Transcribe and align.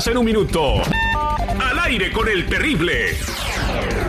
24 0.00 0.06
horas 0.06 0.06
en 0.06 0.18
un 0.18 0.24
minuto. 0.24 0.74
Al 1.60 1.78
aire 1.80 2.10
con 2.12 2.28
el 2.28 2.46
terrible. 2.46 3.16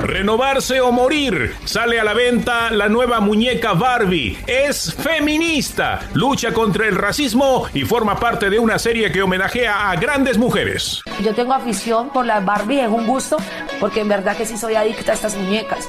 Renovarse 0.04 0.80
o 0.82 0.92
morir. 0.92 1.56
Sale 1.66 2.00
a 2.00 2.04
la 2.04 2.14
venta 2.14 2.72
la 2.72 2.88
nueva 2.88 3.20
muñeca 3.20 3.74
Barbie. 3.74 4.38
Es 4.48 4.94
feminista, 4.94 6.02
lucha 6.14 6.54
contra 6.54 6.88
el 6.88 6.96
racismo 6.96 7.68
y 7.74 7.84
forma 7.84 8.20
parte 8.20 8.50
de 8.50 8.60
una 8.60 8.80
serie 8.80 9.12
que 9.12 9.22
homenajea 9.22 9.92
a 9.92 9.96
grandes 9.96 10.38
mujeres. 10.38 11.02
Yo 11.24 11.34
tengo 11.34 11.54
afición 11.54 12.10
por 12.10 12.26
la 12.26 12.40
Barbie, 12.40 12.82
es 12.82 12.90
un 12.90 13.06
gusto, 13.06 13.38
porque 13.80 14.02
en 14.02 14.08
verdad 14.08 14.36
que 14.36 14.46
sí 14.46 14.58
soy 14.58 14.76
adicta 14.76 15.12
a 15.12 15.16
estas 15.16 15.36
muñecas. 15.36 15.88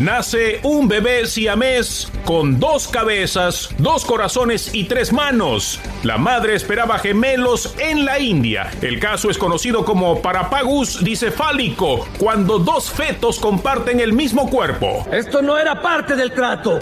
Nace 0.00 0.60
un 0.62 0.86
bebé 0.86 1.26
siamés 1.26 2.12
con 2.24 2.60
dos 2.60 2.86
cabezas, 2.86 3.70
dos 3.78 4.04
corazones 4.04 4.72
y 4.72 4.84
tres 4.84 5.12
manos. 5.12 5.80
La 6.04 6.18
madre 6.18 6.54
esperaba 6.54 7.00
gemelos 7.00 7.74
en 7.80 8.04
la 8.04 8.20
India. 8.20 8.70
El 8.80 9.00
caso 9.00 9.28
es 9.28 9.36
conocido 9.38 9.84
como 9.84 10.22
parapagus 10.22 11.02
dicefálico, 11.02 12.06
cuando 12.16 12.60
dos 12.60 12.92
fetos 12.92 13.40
comparten 13.40 13.98
el 13.98 14.12
mismo 14.12 14.48
cuerpo. 14.48 15.04
Esto 15.10 15.42
no 15.42 15.58
era 15.58 15.82
parte 15.82 16.14
del 16.14 16.30
trato. 16.30 16.78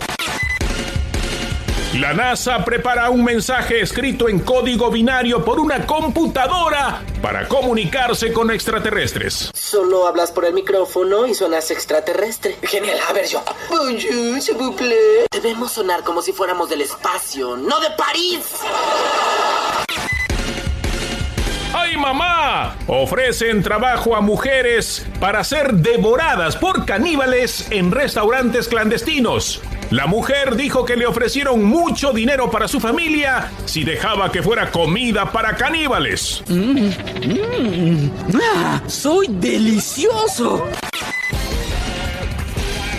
La 2.01 2.13
NASA 2.13 2.63
prepara 2.63 3.09
un 3.09 3.25
mensaje 3.25 3.81
escrito 3.81 4.29
en 4.29 4.41
código 4.41 4.91
binario 4.91 5.43
por 5.43 5.59
una 5.59 5.87
computadora 5.87 7.01
para 7.23 7.49
comunicarse 7.49 8.35
con 8.35 8.51
extraterrestres. 8.51 9.51
Solo 9.55 10.07
hablas 10.07 10.31
por 10.31 10.45
el 10.45 10.53
micrófono 10.53 11.27
y 11.27 11.33
suenas 11.33 11.71
extraterrestre. 11.71 12.59
Genial, 12.65 12.99
a 13.09 13.15
ver 13.15 13.27
yo. 13.27 13.43
Bonjour, 13.71 14.43
s'il 14.43 14.57
vous 14.57 14.77
plaît. 14.77 15.27
Debemos 15.33 15.73
sonar 15.73 16.03
como 16.05 16.21
si 16.21 16.33
fuéramos 16.33 16.69
del 16.69 16.83
espacio, 16.83 17.57
no 17.57 17.81
de 17.81 17.89
París. 17.97 18.45
¡Ay, 21.73 21.97
mamá! 21.97 22.77
Ofrecen 22.89 23.63
trabajo 23.63 24.15
a 24.15 24.21
mujeres 24.21 25.07
para 25.19 25.43
ser 25.45 25.73
devoradas 25.73 26.57
por 26.57 26.85
caníbales 26.85 27.69
en 27.71 27.91
restaurantes 27.91 28.69
clandestinos. 28.69 29.63
La 29.91 30.07
mujer 30.07 30.57
dijo 30.57 30.85
que 30.85 30.97
le 30.97 31.07
ofrecieron 31.07 31.63
mucho 31.65 32.13
dinero 32.13 32.51
para 32.51 32.67
su 32.67 32.81
familia 32.81 33.51
si 33.67 33.85
dejaba 33.85 34.33
que 34.33 34.43
fuera 34.43 34.71
comida 34.71 35.31
para 35.31 35.57
caníbales. 35.57 36.43
¡Ah! 38.35 38.83
¡Soy 38.87 39.29
delicioso! 39.31 40.67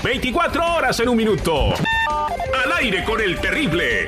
24 0.03 0.75
horas 0.75 0.99
en 1.01 1.09
un 1.09 1.17
minuto. 1.17 1.73
Al 2.63 2.71
aire 2.79 3.03
con 3.03 3.19
el 3.19 3.37
terrible. 3.39 4.07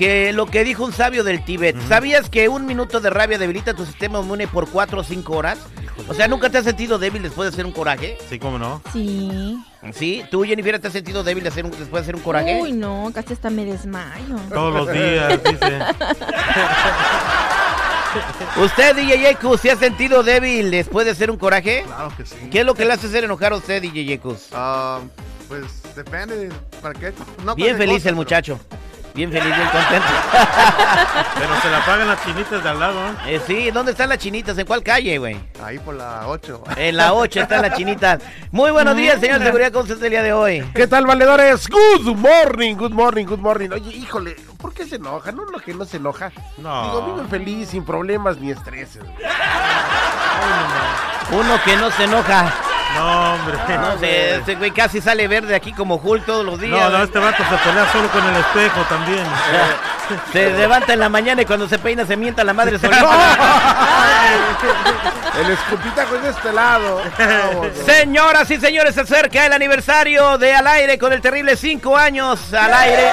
que 0.00 0.32
lo 0.32 0.46
que 0.46 0.64
dijo 0.64 0.82
un 0.82 0.94
sabio 0.94 1.22
del 1.24 1.44
Tíbet, 1.44 1.76
¿sabías 1.86 2.30
que 2.30 2.48
un 2.48 2.64
minuto 2.64 3.00
de 3.00 3.10
rabia 3.10 3.36
debilita 3.36 3.74
tu 3.74 3.84
sistema 3.84 4.18
inmune 4.20 4.48
por 4.48 4.66
4 4.70 4.98
o 5.00 5.04
5 5.04 5.30
horas? 5.34 5.58
O 6.08 6.14
sea, 6.14 6.26
¿nunca 6.26 6.48
te 6.48 6.56
has 6.56 6.64
sentido 6.64 6.98
débil 6.98 7.22
después 7.22 7.50
de 7.50 7.54
hacer 7.54 7.66
un 7.66 7.72
coraje? 7.72 8.16
Sí, 8.30 8.38
cómo 8.38 8.58
no. 8.58 8.80
Sí. 8.94 9.62
¿Sí? 9.92 10.24
¿Tú, 10.30 10.42
Jennifer, 10.44 10.78
te 10.78 10.86
has 10.86 10.94
sentido 10.94 11.22
débil 11.22 11.42
de 11.42 11.50
hacer 11.50 11.66
un- 11.66 11.70
después 11.72 11.92
de 11.92 11.98
hacer 12.00 12.16
un 12.16 12.22
coraje? 12.22 12.58
Uy, 12.62 12.72
no, 12.72 13.10
casi 13.14 13.34
hasta 13.34 13.50
me 13.50 13.66
desmayo. 13.66 14.36
Todos 14.48 14.74
los 14.74 14.90
días, 14.90 15.38
dice. 15.44 15.78
¿Usted, 18.56 18.96
DJ 18.96 19.18
Yekus, 19.20 19.60
se 19.60 19.70
ha 19.70 19.76
sentido 19.76 20.22
débil 20.22 20.70
después 20.70 21.04
de 21.04 21.12
hacer 21.12 21.30
un 21.30 21.36
coraje? 21.36 21.82
Claro 21.86 22.10
que 22.16 22.24
sí. 22.24 22.36
¿Qué 22.50 22.60
es 22.60 22.64
lo 22.66 22.72
que 22.74 22.86
le 22.86 22.94
hace 22.94 23.06
hacer 23.06 23.24
enojar 23.24 23.52
a 23.52 23.56
usted, 23.56 23.82
DJ 23.82 24.04
Yekus? 24.06 24.48
Ah, 24.52 25.00
pues 25.46 25.64
depende 25.94 26.36
de 26.36 26.48
para 26.80 26.94
qué. 26.98 27.12
No 27.44 27.54
Bien 27.54 27.76
feliz 27.76 27.96
cosa, 27.98 28.08
el 28.08 28.14
muchacho. 28.16 28.58
Bien 29.14 29.30
feliz, 29.30 29.56
bien 29.56 29.68
contento. 29.68 30.08
Pero 31.34 31.60
se 31.60 31.70
la 31.70 31.84
pagan 31.84 32.08
las 32.08 32.24
chinitas 32.24 32.62
de 32.62 32.68
al 32.68 32.78
lado. 32.78 32.98
¿eh? 33.08 33.34
Eh, 33.34 33.40
sí, 33.46 33.70
¿dónde 33.70 33.92
están 33.92 34.08
las 34.08 34.18
chinitas? 34.18 34.56
¿En 34.56 34.66
cuál 34.66 34.82
calle, 34.82 35.18
güey? 35.18 35.36
Ahí 35.62 35.78
por 35.78 35.94
la 35.94 36.28
8. 36.28 36.64
En 36.76 36.96
la 36.96 37.12
8 37.12 37.40
están 37.40 37.62
las 37.62 37.76
chinitas. 37.76 38.22
Muy 38.52 38.70
buenos 38.70 38.96
días, 38.96 39.20
señor 39.20 39.40
de 39.40 39.46
seguridad, 39.46 39.72
¿cómo 39.72 39.84
está 39.84 40.04
el 40.04 40.10
día 40.10 40.22
de 40.22 40.32
hoy? 40.32 40.64
¿Qué 40.74 40.86
tal, 40.86 41.06
valedores? 41.06 41.68
Good 41.68 42.16
morning, 42.16 42.76
good 42.76 42.92
morning, 42.92 43.26
good 43.26 43.40
morning. 43.40 43.70
Oye, 43.72 43.96
híjole, 43.96 44.36
¿por 44.58 44.72
qué 44.72 44.86
se 44.86 44.96
enoja? 44.96 45.32
No, 45.32 45.44
lo 45.44 45.58
que 45.58 45.74
no 45.74 45.84
se 45.84 45.96
enoja. 45.96 46.30
No. 46.58 46.84
Digo, 46.84 47.14
vive 47.14 47.28
feliz, 47.28 47.68
sin 47.70 47.84
problemas 47.84 48.38
ni 48.38 48.50
estreses. 48.50 49.02
Uno 51.32 51.62
que 51.64 51.76
no 51.76 51.90
se 51.90 52.04
enoja. 52.04 52.52
No, 52.96 53.34
hombre. 53.34 53.56
No 53.68 53.92
ese 54.06 54.54
güey 54.56 54.70
casi 54.70 55.00
sale 55.00 55.28
verde 55.28 55.54
aquí 55.54 55.72
como 55.72 55.96
Hulk 55.96 56.24
todos 56.26 56.44
los 56.44 56.60
días. 56.60 56.78
No, 56.78 56.90
no, 56.90 57.04
este 57.04 57.18
vato 57.18 57.42
se 57.42 57.56
pelea 57.68 57.90
solo 57.92 58.08
con 58.08 58.26
el 58.26 58.36
espejo 58.36 58.80
también. 58.88 59.24
Se 60.32 60.50
levanta 60.50 60.92
en 60.92 61.00
la 61.00 61.08
mañana 61.08 61.42
y 61.42 61.44
cuando 61.44 61.68
se 61.68 61.78
peina 61.78 62.04
se 62.04 62.16
mienta 62.16 62.42
la 62.44 62.52
madre 62.52 62.78
solita. 62.78 63.06
El 65.40 65.50
escupitajo 65.50 66.16
es 66.16 66.22
de 66.22 66.30
este 66.30 66.52
lado. 66.52 67.00
Señoras 67.86 68.50
y 68.50 68.58
señores, 68.58 68.94
se 68.94 69.02
acerca 69.02 69.46
el 69.46 69.52
aniversario 69.52 70.36
de 70.38 70.54
Al 70.54 70.66
Aire 70.66 70.98
con 70.98 71.12
el 71.12 71.20
terrible 71.20 71.56
5 71.56 71.96
años 71.96 72.52
al 72.52 72.74
aire 72.74 73.10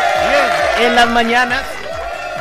en 0.80 0.96
las 0.96 1.08
mañanas. 1.08 1.62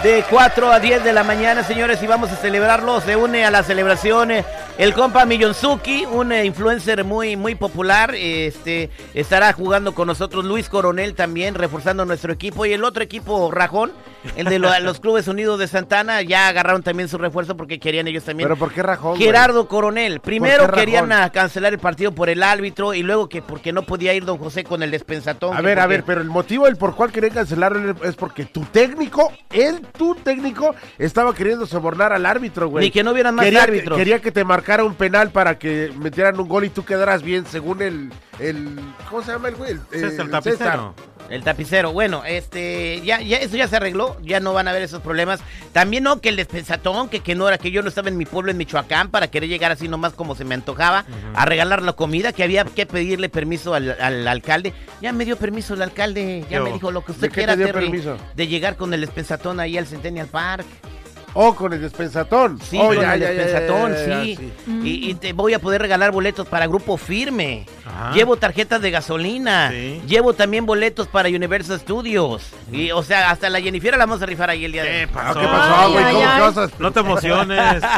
De 0.02 0.24
4 0.28 0.72
a 0.72 0.78
10 0.78 1.04
de 1.04 1.12
la 1.12 1.24
mañana, 1.24 1.62
señores, 1.62 2.02
y 2.02 2.06
vamos 2.06 2.30
a 2.30 2.36
celebrarlo. 2.36 3.00
Se 3.00 3.16
une 3.16 3.44
a 3.44 3.50
la 3.50 3.62
celebración 3.62 4.30
eh, 4.30 4.44
el 4.78 4.92
compa 4.92 5.24
Millonzuki, 5.24 6.04
un 6.04 6.32
eh, 6.32 6.44
influencer 6.44 7.02
muy, 7.02 7.34
muy 7.36 7.54
popular. 7.54 8.14
Este 8.14 8.90
estará 9.14 9.52
jugando 9.54 9.94
con 9.94 10.06
nosotros 10.06 10.44
Luis 10.44 10.68
Coronel 10.68 11.14
también, 11.14 11.54
reforzando 11.54 12.04
nuestro 12.04 12.32
equipo. 12.32 12.66
Y 12.66 12.72
el 12.74 12.84
otro 12.84 13.02
equipo, 13.02 13.50
Rajón, 13.50 13.92
el 14.36 14.44
de 14.46 14.58
lo- 14.58 14.78
los 14.80 15.00
Clubes 15.00 15.28
Unidos 15.28 15.58
de 15.58 15.66
Santana, 15.66 16.20
ya 16.20 16.48
agarraron 16.48 16.82
también 16.82 17.08
su 17.08 17.16
refuerzo 17.16 17.56
porque 17.56 17.78
querían 17.78 18.06
ellos 18.06 18.24
también. 18.24 18.48
¿Pero 18.48 18.58
por 18.58 18.70
qué 18.72 18.82
rajón, 18.82 19.12
güey? 19.12 19.22
Gerardo 19.22 19.66
Coronel. 19.66 20.20
Primero 20.20 20.66
¿Por 20.66 20.74
qué 20.74 20.80
querían 20.80 21.08
cancelar 21.32 21.72
el 21.72 21.78
partido 21.78 22.12
por 22.12 22.28
el 22.28 22.42
árbitro 22.42 22.92
y 22.92 23.02
luego 23.02 23.30
que 23.30 23.40
porque 23.40 23.72
no 23.72 23.82
podía 23.82 24.12
ir 24.12 24.26
don 24.26 24.36
José 24.36 24.62
con 24.64 24.82
el 24.82 24.90
despensatón. 24.90 25.54
A 25.54 25.60
que 25.60 25.62
ver, 25.62 25.78
a 25.78 25.82
porque- 25.84 25.96
ver, 25.96 26.04
pero 26.04 26.20
el 26.20 26.28
motivo 26.28 26.66
del 26.66 26.76
por 26.76 26.94
cual 26.94 27.10
querían 27.12 27.32
cancelarlo 27.32 27.94
es 28.04 28.14
porque 28.14 28.44
tu 28.44 28.60
técnico, 28.66 29.32
él, 29.52 29.80
tu 29.96 30.14
técnico, 30.16 30.74
estaba 30.98 31.34
queriendo 31.34 31.66
sobornar 31.66 32.12
al 32.12 32.26
árbitro, 32.26 32.68
güey. 32.68 32.84
Ni 32.84 32.90
que 32.90 33.02
no 33.02 33.12
hubieran 33.12 33.34
más 33.34 33.44
quería 33.46 33.62
árbitros. 33.62 33.96
Que, 33.96 34.02
quería 34.04 34.20
que 34.20 34.32
te 34.32 34.44
marcara 34.66 34.82
un 34.82 34.96
penal 34.96 35.30
para 35.30 35.60
que 35.60 35.92
metieran 35.96 36.40
un 36.40 36.48
gol 36.48 36.64
y 36.64 36.70
tú 36.70 36.84
quedaras 36.84 37.22
bien, 37.22 37.46
según 37.46 37.82
el, 37.82 38.10
el 38.40 38.80
¿cómo 39.08 39.22
se 39.22 39.30
llama 39.30 39.46
el 39.46 39.54
güey? 39.54 39.70
El, 39.70 39.80
César, 39.92 40.12
el 40.12 40.20
el 40.22 40.30
tapicero. 40.30 40.94
El 41.30 41.44
tapicero, 41.44 41.92
bueno, 41.92 42.24
este, 42.24 43.00
ya, 43.04 43.20
ya, 43.20 43.36
eso 43.38 43.56
ya 43.56 43.68
se 43.68 43.76
arregló, 43.76 44.16
ya 44.22 44.40
no 44.40 44.52
van 44.52 44.66
a 44.66 44.70
haber 44.70 44.82
esos 44.82 45.02
problemas. 45.02 45.40
También 45.72 46.02
no, 46.02 46.20
que 46.20 46.30
el 46.30 46.36
despensatón, 46.36 47.08
que, 47.08 47.20
que 47.20 47.36
no 47.36 47.46
era, 47.48 47.58
que 47.58 47.70
yo 47.70 47.82
no 47.82 47.88
estaba 47.88 48.08
en 48.08 48.16
mi 48.16 48.26
pueblo, 48.26 48.50
en 48.50 48.56
Michoacán, 48.56 49.10
para 49.10 49.28
querer 49.28 49.48
llegar 49.48 49.70
así 49.70 49.86
nomás 49.86 50.14
como 50.14 50.34
se 50.34 50.44
me 50.44 50.54
antojaba, 50.56 51.04
a 51.34 51.44
regalar 51.44 51.82
la 51.82 51.92
comida, 51.92 52.32
que 52.32 52.42
había 52.42 52.64
que 52.64 52.86
pedirle 52.86 53.28
permiso 53.28 53.74
al, 53.74 53.96
al 54.00 54.26
alcalde. 54.26 54.72
Ya 55.00 55.12
me 55.12 55.24
dio 55.24 55.36
permiso 55.36 55.74
el 55.74 55.82
alcalde, 55.82 56.42
ya 56.50 56.58
¿Qué 56.58 56.60
me 56.64 56.72
dijo 56.72 56.90
lo 56.90 57.04
que 57.04 57.12
usted 57.12 57.22
¿De 57.22 57.28
qué 57.28 57.34
quiera, 57.34 57.52
te 57.52 57.58
dio 57.58 57.66
Terry, 57.66 57.86
permiso? 57.86 58.16
de 58.34 58.46
llegar 58.48 58.76
con 58.76 58.92
el 58.94 59.00
despensatón 59.00 59.60
ahí 59.60 59.78
al 59.78 59.86
Centennial 59.86 60.26
Park. 60.26 60.66
Oh, 61.38 61.54
con 61.54 61.72
el 61.72 61.80
despensatón. 61.82 62.58
Sí, 62.60 62.78
Oh, 62.80 62.86
con 62.88 62.96
ya, 63.00 63.14
el 63.14 63.20
ya, 63.20 63.30
despensatón, 63.30 63.92
ya, 63.92 64.06
ya, 64.06 64.22
sí. 64.24 64.52
Y, 64.82 65.10
y 65.10 65.14
te 65.14 65.32
voy 65.32 65.52
a 65.54 65.58
poder 65.58 65.82
regalar 65.82 66.10
boletos 66.12 66.46
para 66.48 66.66
Grupo 66.66 66.96
Firme. 66.96 67.66
Ajá. 67.84 68.12
Llevo 68.12 68.36
tarjetas 68.36 68.80
de 68.80 68.90
gasolina. 68.90 69.70
Sí. 69.70 70.00
Llevo 70.06 70.32
también 70.32 70.64
boletos 70.66 71.08
para 71.08 71.28
Universal 71.28 71.78
Studios. 71.80 72.42
Y, 72.72 72.90
o 72.90 73.02
sea, 73.02 73.30
hasta 73.30 73.48
la 73.50 73.60
Jennifer 73.60 73.92
la 73.92 73.98
vamos 74.06 74.22
a 74.22 74.26
rifar 74.26 74.50
ahí 74.50 74.64
el 74.64 74.72
día 74.72 74.82
de 74.84 74.90
hoy. 74.90 74.96
¿Qué 75.06 75.08
pasó? 75.08 75.40
¿Qué 75.40 75.46
pasó, 75.46 75.90
güey? 75.92 76.04
Ay, 76.04 76.12
¿Cómo 76.14 76.26
ay, 76.26 76.68
a- 76.68 76.70
No 76.78 76.90
te 76.92 77.00
emociones. 77.00 77.82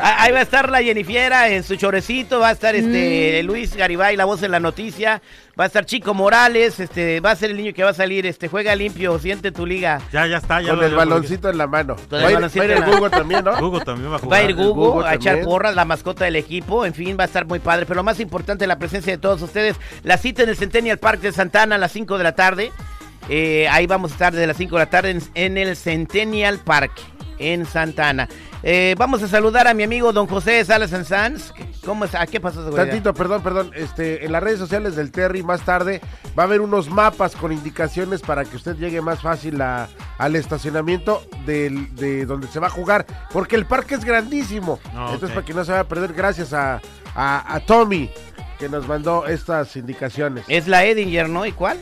Ah, 0.00 0.16
Ahí 0.24 0.32
va 0.32 0.40
a 0.40 0.42
estar 0.42 0.70
la 0.70 0.82
Jennifiera 0.82 1.48
en 1.48 1.62
su 1.64 1.76
chorecito, 1.76 2.40
va 2.40 2.48
a 2.48 2.52
estar 2.52 2.74
este 2.74 3.42
Luis 3.42 3.74
Garibay, 3.74 4.16
la 4.16 4.26
voz 4.26 4.42
en 4.42 4.50
la 4.50 4.60
noticia, 4.60 5.22
va 5.58 5.64
a 5.64 5.66
estar 5.66 5.86
Chico 5.86 6.12
Morales, 6.12 6.78
este, 6.78 7.20
va 7.20 7.30
a 7.30 7.36
ser 7.36 7.50
el 7.52 7.56
niño 7.56 7.72
que 7.72 7.82
va 7.84 7.90
a 7.90 7.94
salir, 7.94 8.26
este, 8.26 8.48
juega 8.48 8.74
limpio, 8.76 9.18
siente 9.18 9.50
tu 9.50 9.64
liga. 9.64 10.00
Ya, 10.12 10.26
ya 10.26 10.36
está. 10.38 10.60
Ya 10.60 10.68
Con 10.70 10.80
lo- 10.80 10.84
el 10.84 10.90
ya 10.92 10.96
baloncito 10.98 11.48
en 11.48 11.56
la 11.58 11.66
mano. 11.66 11.96
Va 12.16 12.18
a 12.26 12.30
ir- 12.30 12.34
baloncito 12.34 12.58
va 12.60 12.64
a 12.64 12.66
ir 12.66 12.70
en 12.76 12.82
el 12.84 12.90
la- 12.90 12.96
Hugo 12.96 13.10
también, 13.10 13.44
¿no? 13.44 13.80
También 13.80 14.06
va 14.06 14.08
a 14.08 14.10
Va 14.10 14.16
a 14.16 14.20
jugar. 14.20 14.50
ir 14.50 14.56
Gugu 14.56 15.02
a 15.02 15.14
echar 15.14 15.42
porras, 15.42 15.74
la 15.74 15.84
mascota 15.84 16.24
del 16.24 16.36
equipo. 16.36 16.86
En 16.86 16.94
fin, 16.94 17.16
va 17.18 17.24
a 17.24 17.26
estar 17.26 17.46
muy 17.46 17.58
padre. 17.58 17.84
Pero 17.86 17.96
lo 17.96 18.04
más 18.04 18.18
importante, 18.20 18.66
la 18.66 18.78
presencia 18.78 19.12
de 19.12 19.18
todos 19.18 19.42
ustedes. 19.42 19.76
La 20.02 20.16
cita 20.18 20.42
en 20.42 20.48
el 20.48 20.56
Centennial 20.56 20.98
Park 20.98 21.20
de 21.20 21.32
Santana 21.32 21.74
a 21.74 21.78
las 21.78 21.92
5 21.92 22.16
de 22.18 22.24
la 22.24 22.32
tarde. 22.34 22.72
Eh, 23.28 23.68
ahí 23.70 23.86
vamos 23.86 24.12
a 24.12 24.14
estar 24.14 24.32
desde 24.32 24.46
las 24.46 24.56
5 24.56 24.76
de 24.76 24.84
la 24.84 24.90
tarde 24.90 25.10
en, 25.10 25.22
en 25.34 25.58
el 25.58 25.76
Centennial 25.76 26.58
Park 26.58 26.92
en 27.38 27.66
Santana. 27.66 28.28
Eh, 28.62 28.94
vamos 28.98 29.22
a 29.22 29.28
saludar 29.28 29.68
a 29.68 29.74
mi 29.74 29.84
amigo 29.84 30.12
don 30.12 30.26
José 30.26 30.64
Salas 30.64 30.90
Sanz. 31.06 31.52
¿Cómo 31.84 32.04
es? 32.04 32.14
¿A 32.14 32.26
qué 32.26 32.40
pasó, 32.40 32.62
seguridad? 32.64 32.86
Tantito, 32.88 33.14
perdón, 33.14 33.42
perdón. 33.42 33.70
Este, 33.74 34.24
en 34.26 34.32
las 34.32 34.42
redes 34.42 34.58
sociales 34.58 34.96
del 34.96 35.10
Terry 35.12 35.42
más 35.42 35.62
tarde 35.64 36.00
va 36.38 36.42
a 36.42 36.46
haber 36.46 36.60
unos 36.60 36.90
mapas 36.90 37.36
con 37.36 37.52
indicaciones 37.52 38.20
para 38.20 38.44
que 38.44 38.56
usted 38.56 38.76
llegue 38.76 39.00
más 39.00 39.20
fácil 39.22 39.60
a- 39.62 39.88
al 40.18 40.34
estacionamiento 40.36 41.22
del- 41.46 41.94
de 41.94 42.26
donde 42.26 42.48
se 42.48 42.58
va 42.58 42.66
a 42.66 42.70
jugar, 42.70 43.06
porque 43.32 43.54
el 43.56 43.64
parque 43.64 43.94
es 43.94 44.04
grandísimo. 44.04 44.80
Ah, 44.94 45.10
Entonces 45.12 45.30
para 45.30 45.46
que 45.46 45.54
no 45.54 45.64
se 45.64 45.70
vaya 45.70 45.82
a 45.82 45.88
perder, 45.88 46.12
gracias 46.12 46.52
a, 46.52 46.80
a- 47.14 47.54
a 47.54 47.60
Tommy 47.60 48.10
que 48.58 48.68
nos 48.68 48.88
mandó 48.88 49.24
estas 49.26 49.76
indicaciones. 49.76 50.44
Es 50.48 50.66
la 50.66 50.84
Edinger, 50.84 51.28
¿no? 51.28 51.46
¿Y 51.46 51.52
cuál? 51.52 51.78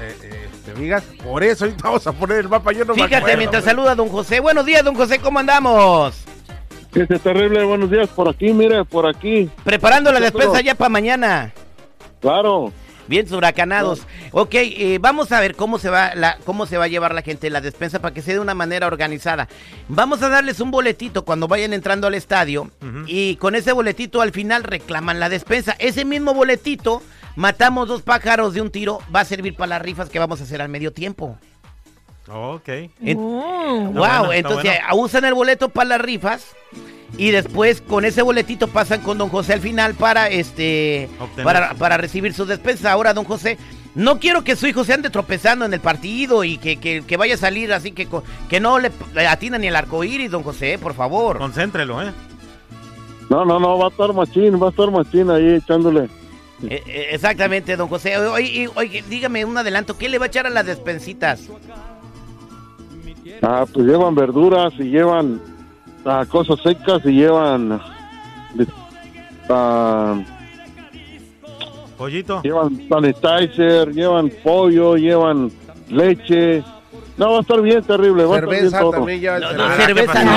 Eh, 0.00 0.16
eh, 0.22 0.48
¿Te 0.64 0.74
digas? 0.74 1.04
Por 1.22 1.44
eso 1.44 1.64
ahorita 1.64 1.82
vamos 1.84 2.06
a 2.06 2.12
poner 2.12 2.38
el 2.38 2.48
mapa. 2.48 2.72
Yo 2.72 2.84
no 2.86 2.94
me 2.94 3.02
Fíjate, 3.02 3.16
acuerdo, 3.16 3.38
mientras 3.38 3.64
saluda 3.64 3.92
a 3.92 3.94
don 3.94 4.08
José. 4.08 4.40
Buenos 4.40 4.64
días, 4.64 4.82
don 4.82 4.94
José, 4.94 5.18
¿cómo 5.18 5.38
andamos? 5.38 6.24
Este 6.94 7.18
terrible, 7.18 7.62
buenos 7.64 7.90
días, 7.90 8.08
por 8.08 8.28
aquí, 8.28 8.52
mire, 8.52 8.84
por 8.84 9.06
aquí. 9.06 9.48
Preparando 9.62 10.10
la 10.10 10.20
despensa 10.20 10.60
ya 10.60 10.74
para 10.74 10.88
mañana. 10.88 11.52
Claro. 12.20 12.72
Bien 13.06 13.26
huracanados. 13.34 14.02
Ok, 14.30 14.54
eh, 14.54 14.98
vamos 15.00 15.32
a 15.32 15.40
ver 15.40 15.56
cómo 15.56 15.78
se 15.78 15.90
va 15.90 16.14
la, 16.14 16.38
cómo 16.44 16.64
se 16.66 16.78
va 16.78 16.84
a 16.84 16.88
llevar 16.88 17.12
la 17.12 17.22
gente 17.22 17.50
la 17.50 17.60
despensa 17.60 18.00
para 18.00 18.14
que 18.14 18.22
sea 18.22 18.34
de 18.34 18.40
una 18.40 18.54
manera 18.54 18.86
organizada. 18.86 19.48
Vamos 19.88 20.22
a 20.22 20.28
darles 20.28 20.60
un 20.60 20.70
boletito 20.70 21.24
cuando 21.24 21.48
vayan 21.48 21.72
entrando 21.72 22.06
al 22.06 22.14
estadio 22.14 22.70
y 23.06 23.34
con 23.36 23.56
ese 23.56 23.72
boletito 23.72 24.20
al 24.20 24.30
final 24.30 24.62
reclaman 24.62 25.18
la 25.18 25.28
despensa. 25.28 25.74
Ese 25.80 26.04
mismo 26.04 26.34
boletito 26.34 27.02
matamos 27.36 27.88
dos 27.88 28.02
pájaros 28.02 28.54
de 28.54 28.60
un 28.60 28.70
tiro 28.70 29.00
va 29.14 29.20
a 29.20 29.24
servir 29.24 29.54
para 29.54 29.68
las 29.70 29.82
rifas 29.82 30.08
que 30.10 30.18
vamos 30.18 30.40
a 30.40 30.44
hacer 30.44 30.60
al 30.62 30.68
medio 30.68 30.92
tiempo. 30.92 31.38
Ok. 32.28 32.68
En- 32.68 33.18
Oh. 33.18 33.86
Está 33.88 33.90
wow, 33.90 33.92
bueno, 33.92 34.24
está 34.32 34.36
entonces 34.36 34.72
bueno. 34.88 35.02
usan 35.02 35.24
el 35.24 35.34
boleto 35.34 35.68
para 35.68 35.88
las 35.90 36.00
rifas 36.00 36.54
y 37.18 37.30
después 37.30 37.80
con 37.80 38.04
ese 38.04 38.22
boletito 38.22 38.68
pasan 38.68 39.00
con 39.00 39.18
don 39.18 39.28
José 39.28 39.54
al 39.54 39.60
final 39.60 39.94
para 39.94 40.28
este 40.28 41.08
para, 41.42 41.74
para 41.74 41.96
recibir 41.96 42.32
su 42.34 42.46
despensa. 42.46 42.92
Ahora, 42.92 43.14
don 43.14 43.24
José, 43.24 43.58
no 43.96 44.20
quiero 44.20 44.44
que 44.44 44.54
su 44.54 44.66
hijo 44.68 44.84
se 44.84 44.92
ande 44.92 45.10
tropezando 45.10 45.64
en 45.64 45.74
el 45.74 45.80
partido 45.80 46.44
y 46.44 46.58
que, 46.58 46.76
que- 46.76 47.02
que 47.04 47.16
vaya 47.16 47.34
a 47.34 47.38
salir 47.38 47.72
así 47.72 47.90
que, 47.92 48.06
co- 48.06 48.22
que 48.48 48.60
no 48.60 48.78
le, 48.78 48.92
le 49.14 49.26
atina 49.26 49.58
ni 49.58 49.66
el 49.66 49.74
arco 49.76 50.04
iris, 50.04 50.30
don 50.30 50.42
José, 50.44 50.78
por 50.78 50.94
favor. 50.94 51.38
Concéntrelo, 51.38 52.00
¿eh? 52.02 52.12
No, 53.28 53.44
no, 53.44 53.58
no, 53.58 53.78
va 53.78 53.86
a 53.86 53.90
estar 53.90 54.12
machín, 54.12 54.60
va 54.62 54.68
a 54.68 54.70
estar 54.70 54.90
machín 54.90 55.30
ahí 55.30 55.54
echándole. 55.54 56.08
Eh, 56.68 56.82
eh, 56.86 57.06
exactamente, 57.12 57.76
don 57.76 57.88
José. 57.88 58.16
Oye, 58.18 58.68
oye, 58.74 59.04
dígame 59.08 59.44
un 59.44 59.56
adelanto, 59.56 59.96
¿qué 59.96 60.08
le 60.08 60.18
va 60.18 60.26
a 60.26 60.28
echar 60.28 60.46
a 60.46 60.50
las 60.50 60.66
despensitas? 60.66 61.48
Ah, 63.42 63.64
pues 63.72 63.86
llevan 63.86 64.14
verduras 64.14 64.72
y 64.78 64.84
llevan 64.84 65.40
ah, 66.04 66.24
cosas 66.28 66.60
secas 66.62 67.00
y 67.04 67.12
llevan 67.12 67.80
ah, 69.48 70.20
Pollito. 71.96 72.42
llevan 72.42 72.88
sanitizer, 72.88 73.92
llevan 73.92 74.30
pollo, 74.42 74.96
llevan 74.96 75.50
leche. 75.88 76.62
No, 77.20 77.32
va 77.32 77.38
a 77.38 77.40
estar 77.42 77.60
bien 77.60 77.82
terrible, 77.84 78.24
va 78.24 78.34
a 78.34 78.38
estar 78.38 78.50
bien 78.50 78.70
Cerveza 78.70 78.90
también 78.90 79.20
ya. 79.20 79.38
No, 79.38 79.48
cerveza. 79.48 79.54
no, 79.58 79.64
Ah, 79.70 79.76
¿qué 79.76 79.84
cerveza 79.84 80.24
no. 80.24 80.30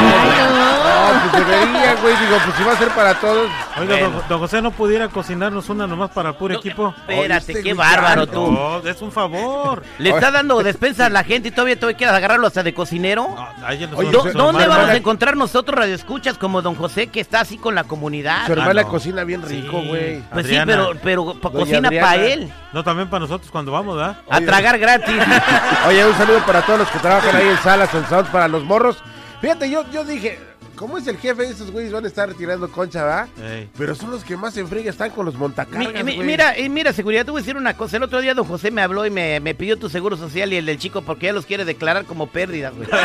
No, 0.83 1.31
pues 1.31 1.45
debería, 1.47 1.95
güey. 2.01 2.15
Digo, 2.17 2.37
pues 2.43 2.55
si 2.57 2.63
va 2.63 2.71
a 2.73 2.77
ser 2.77 2.87
para 2.89 3.13
todos. 3.15 3.47
Oiga, 3.79 3.95
Bueno. 3.95 4.09
don, 4.11 4.23
don 4.29 4.39
José, 4.39 4.61
¿no 4.61 4.71
pudiera 4.71 5.07
cocinarnos 5.07 5.69
una 5.69 5.87
nomás 5.87 6.11
para 6.11 6.29
el 6.29 6.35
puro 6.35 6.55
equipo? 6.55 6.93
Espérate, 7.07 7.61
qué 7.63 7.73
bárbaro 7.73 8.27
tú. 8.27 8.51
No, 8.51 8.79
es 8.79 9.01
un 9.01 9.11
favor. 9.11 9.81
¿Le 9.97 10.09
está 10.09 10.29
dando 10.31 10.61
despensa 10.61 11.05
a 11.05 11.09
la 11.09 11.23
gente 11.23 11.47
y 11.47 11.51
todavía 11.51 11.75
todavía 11.79 11.97
quieres 11.97 12.15
agarrarlo 12.15 12.47
hasta 12.47 12.63
de 12.63 12.73
cocinero? 12.73 13.29
No, 13.33 13.47
Oye, 13.69 13.87
son- 13.87 14.11
¿Dó- 14.11 14.21
son 14.23 14.33
¿Dónde 14.33 14.63
vamos 14.63 14.77
a 14.77 14.79
hermana- 14.81 14.95
encontrar 14.95 15.37
nosotros 15.37 15.77
radioescuchas 15.79 16.37
como 16.37 16.61
don 16.61 16.75
José 16.75 17.07
que 17.07 17.21
está 17.21 17.39
así 17.39 17.57
con 17.57 17.75
la 17.75 17.85
comunidad? 17.85 18.45
Su 18.45 18.51
hermana 18.53 18.81
no. 18.83 18.87
cocina 18.89 19.23
bien 19.23 19.41
rico, 19.41 19.79
Sí. 19.81 19.87
güey. 19.87 20.21
Pues 20.33 20.45
Adriana. 20.45 20.73
sí, 20.73 20.79
pero, 21.01 21.33
pero 21.33 21.39
cocina 21.51 21.89
para 21.89 22.15
él. 22.17 22.51
No, 22.73 22.83
también 22.83 23.09
para 23.09 23.21
nosotros 23.21 23.49
cuando 23.51 23.71
vamos, 23.71 23.95
¿verdad? 23.95 24.17
A 24.29 24.41
tragar 24.41 24.77
gratis. 24.79 25.15
Oye, 25.87 26.05
un 26.05 26.15
saludo 26.15 26.39
para 26.45 26.61
todos 26.63 26.72
los 26.77 26.89
que 26.89 26.99
trabajan 26.99 27.35
ahí 27.35 27.47
en 27.47 27.57
Salas, 27.57 27.93
en 27.93 28.05
Sound, 28.07 28.29
para 28.31 28.47
los 28.47 28.63
morros. 28.63 29.03
Fíjate, 29.41 29.69
yo, 29.69 29.89
yo 29.91 30.03
dije, 30.03 30.39
¿cómo 30.75 30.97
es 30.97 31.07
el 31.07 31.17
jefe? 31.17 31.43
Esos 31.45 31.71
güeyes 31.71 31.91
van 31.91 32.03
a 32.05 32.07
estar 32.07 32.33
tirando 32.33 32.69
concha, 32.71 33.03
¿va? 33.03 33.27
Ey. 33.41 33.69
Pero 33.77 33.95
son 33.95 34.11
los 34.11 34.23
que 34.23 34.35
más 34.37 34.55
en 34.57 34.67
friega 34.67 34.89
están 34.89 35.09
con 35.11 35.25
los 35.25 35.35
montacargas, 35.35 36.03
mi- 36.03 36.15
güey. 36.15 36.27
mira, 36.27 36.53
mira, 36.69 36.93
seguridad, 36.93 37.25
te 37.25 37.31
voy 37.31 37.39
a 37.39 37.43
decir 37.43 37.57
una 37.57 37.75
cosa. 37.75 37.97
El 37.97 38.03
otro 38.03 38.21
día 38.21 38.33
don 38.33 38.45
José 38.45 38.71
me 38.71 38.81
habló 38.81 39.05
y 39.05 39.09
me, 39.09 39.39
me 39.39 39.55
pidió 39.55 39.77
tu 39.77 39.89
seguro 39.89 40.17
social 40.17 40.51
y 40.53 40.57
el 40.57 40.65
del 40.65 40.77
chico 40.77 41.01
porque 41.01 41.27
ya 41.27 41.33
los 41.33 41.45
quiere 41.45 41.65
declarar 41.65 42.05
como 42.05 42.27
pérdidas, 42.27 42.73
güey. 42.75 42.87
¿Qué 42.89 42.95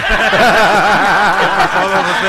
pasó, 1.57 1.89
don 1.89 2.03
José? 2.05 2.29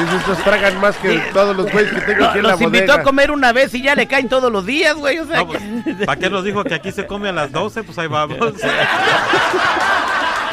Dice, 0.00 0.16
estos 0.16 0.38
tragan 0.44 0.80
más 0.80 0.96
que 0.96 1.10
Sí. 1.12 1.20
todos 1.32 1.54
los 1.56 1.70
güeyes 1.70 1.92
que 1.92 2.00
tengo 2.00 2.24
aquí 2.24 2.38
en 2.38 2.44
la 2.44 2.52
los 2.52 2.60
invitó 2.62 2.86
bodega. 2.86 3.02
a 3.02 3.04
comer 3.04 3.30
una 3.32 3.52
vez 3.52 3.74
y 3.74 3.82
ya 3.82 3.94
le 3.94 4.06
caen 4.06 4.28
todos 4.28 4.50
los 4.50 4.64
días, 4.64 4.94
güey. 4.94 5.18
O 5.18 5.26
sea, 5.26 5.38
No, 5.40 5.48
pues, 5.48 5.60
¿Para 6.06 6.18
qué 6.18 6.30
nos 6.30 6.42
dijo 6.44 6.64
que 6.64 6.74
aquí 6.74 6.90
se 6.92 7.06
come 7.06 7.28
a 7.28 7.32
las 7.32 7.52
12? 7.52 7.82
Pues 7.82 7.98
ahí 7.98 8.06
vamos. 8.06 8.38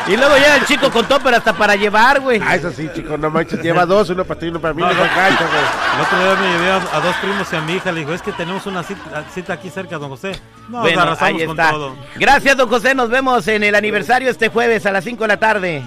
Y 0.07 0.15
luego 0.15 0.37
ya 0.37 0.55
el 0.55 0.65
chico 0.65 0.89
contó, 0.91 1.19
pero 1.19 1.37
hasta 1.37 1.53
para 1.53 1.75
llevar, 1.75 2.21
güey. 2.21 2.39
Ah, 2.43 2.55
eso 2.55 2.71
sí, 2.71 2.89
chico, 2.95 3.17
no 3.17 3.29
manches, 3.29 3.61
lleva 3.61 3.85
dos, 3.85 4.09
uno 4.09 4.23
para 4.23 4.39
ti, 4.39 4.47
uno 4.47 4.59
para 4.61 4.73
mí, 4.73 4.81
No, 4.81 4.87
no, 4.89 4.95
güey. 4.95 5.09
El 5.09 6.01
otro 6.01 6.17
día 6.23 6.35
me 6.41 6.51
llevé 6.57 6.71
a, 6.71 6.75
a 6.93 6.99
dos 7.01 7.15
primos 7.17 7.51
y 7.51 7.55
a 7.55 7.61
mi 7.61 7.73
hija. 7.73 7.91
Le 7.91 7.99
dijo, 8.01 8.13
es 8.13 8.21
que 8.21 8.31
tenemos 8.31 8.65
una 8.67 8.83
cita, 8.83 9.25
cita 9.33 9.53
aquí 9.53 9.69
cerca, 9.69 9.97
don 9.97 10.09
José. 10.09 10.31
No, 10.69 10.81
bueno, 10.81 11.01
arrasamos 11.01 11.41
ahí 11.41 11.45
con 11.45 11.57
todo. 11.57 11.95
Gracias, 12.15 12.55
don 12.55 12.69
José. 12.69 12.95
Nos 12.95 13.09
vemos 13.09 13.45
en 13.49 13.63
el 13.63 13.75
aniversario 13.75 14.29
este 14.29 14.47
jueves 14.49 14.85
a 14.85 14.91
las 14.91 15.03
5 15.03 15.23
de 15.23 15.27
la 15.27 15.37
tarde. 15.37 15.83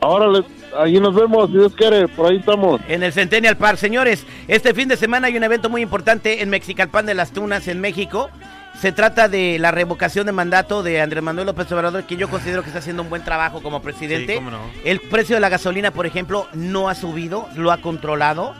Ahora 0.00 0.26
le- 0.28 0.44
ahí 0.78 0.98
nos 0.98 1.14
vemos, 1.14 1.48
si 1.50 1.58
Dios 1.58 1.72
quiere, 1.76 2.08
por 2.08 2.30
ahí 2.30 2.38
estamos. 2.38 2.80
En 2.88 3.02
el 3.02 3.12
Centennial 3.12 3.56
Park. 3.56 3.76
Señores, 3.78 4.26
este 4.48 4.72
fin 4.74 4.88
de 4.88 4.96
semana 4.96 5.26
hay 5.28 5.36
un 5.36 5.44
evento 5.44 5.68
muy 5.68 5.82
importante 5.82 6.42
en 6.42 6.48
Mexicalpan 6.50 7.06
de 7.06 7.14
las 7.14 7.32
Tunas, 7.32 7.68
en 7.68 7.80
México. 7.80 8.30
Se 8.80 8.90
trata 8.90 9.28
de 9.28 9.58
la 9.58 9.70
revocación 9.70 10.26
de 10.26 10.32
mandato 10.32 10.82
de 10.82 11.00
Andrés 11.00 11.22
Manuel 11.22 11.46
López 11.46 11.70
Obrador, 11.70 12.04
que 12.04 12.16
yo 12.16 12.28
considero 12.28 12.62
que 12.62 12.68
está 12.68 12.80
haciendo 12.80 13.02
un 13.02 13.10
buen 13.10 13.22
trabajo 13.22 13.62
como 13.62 13.80
presidente. 13.80 14.32
Sí, 14.32 14.38
cómo 14.38 14.50
no. 14.50 14.60
El 14.84 15.00
precio 15.00 15.36
de 15.36 15.40
la 15.40 15.48
gasolina, 15.48 15.92
por 15.92 16.06
ejemplo, 16.06 16.48
no 16.52 16.88
ha 16.88 16.94
subido, 16.94 17.48
lo 17.54 17.70
ha 17.70 17.80
controlado. 17.80 18.54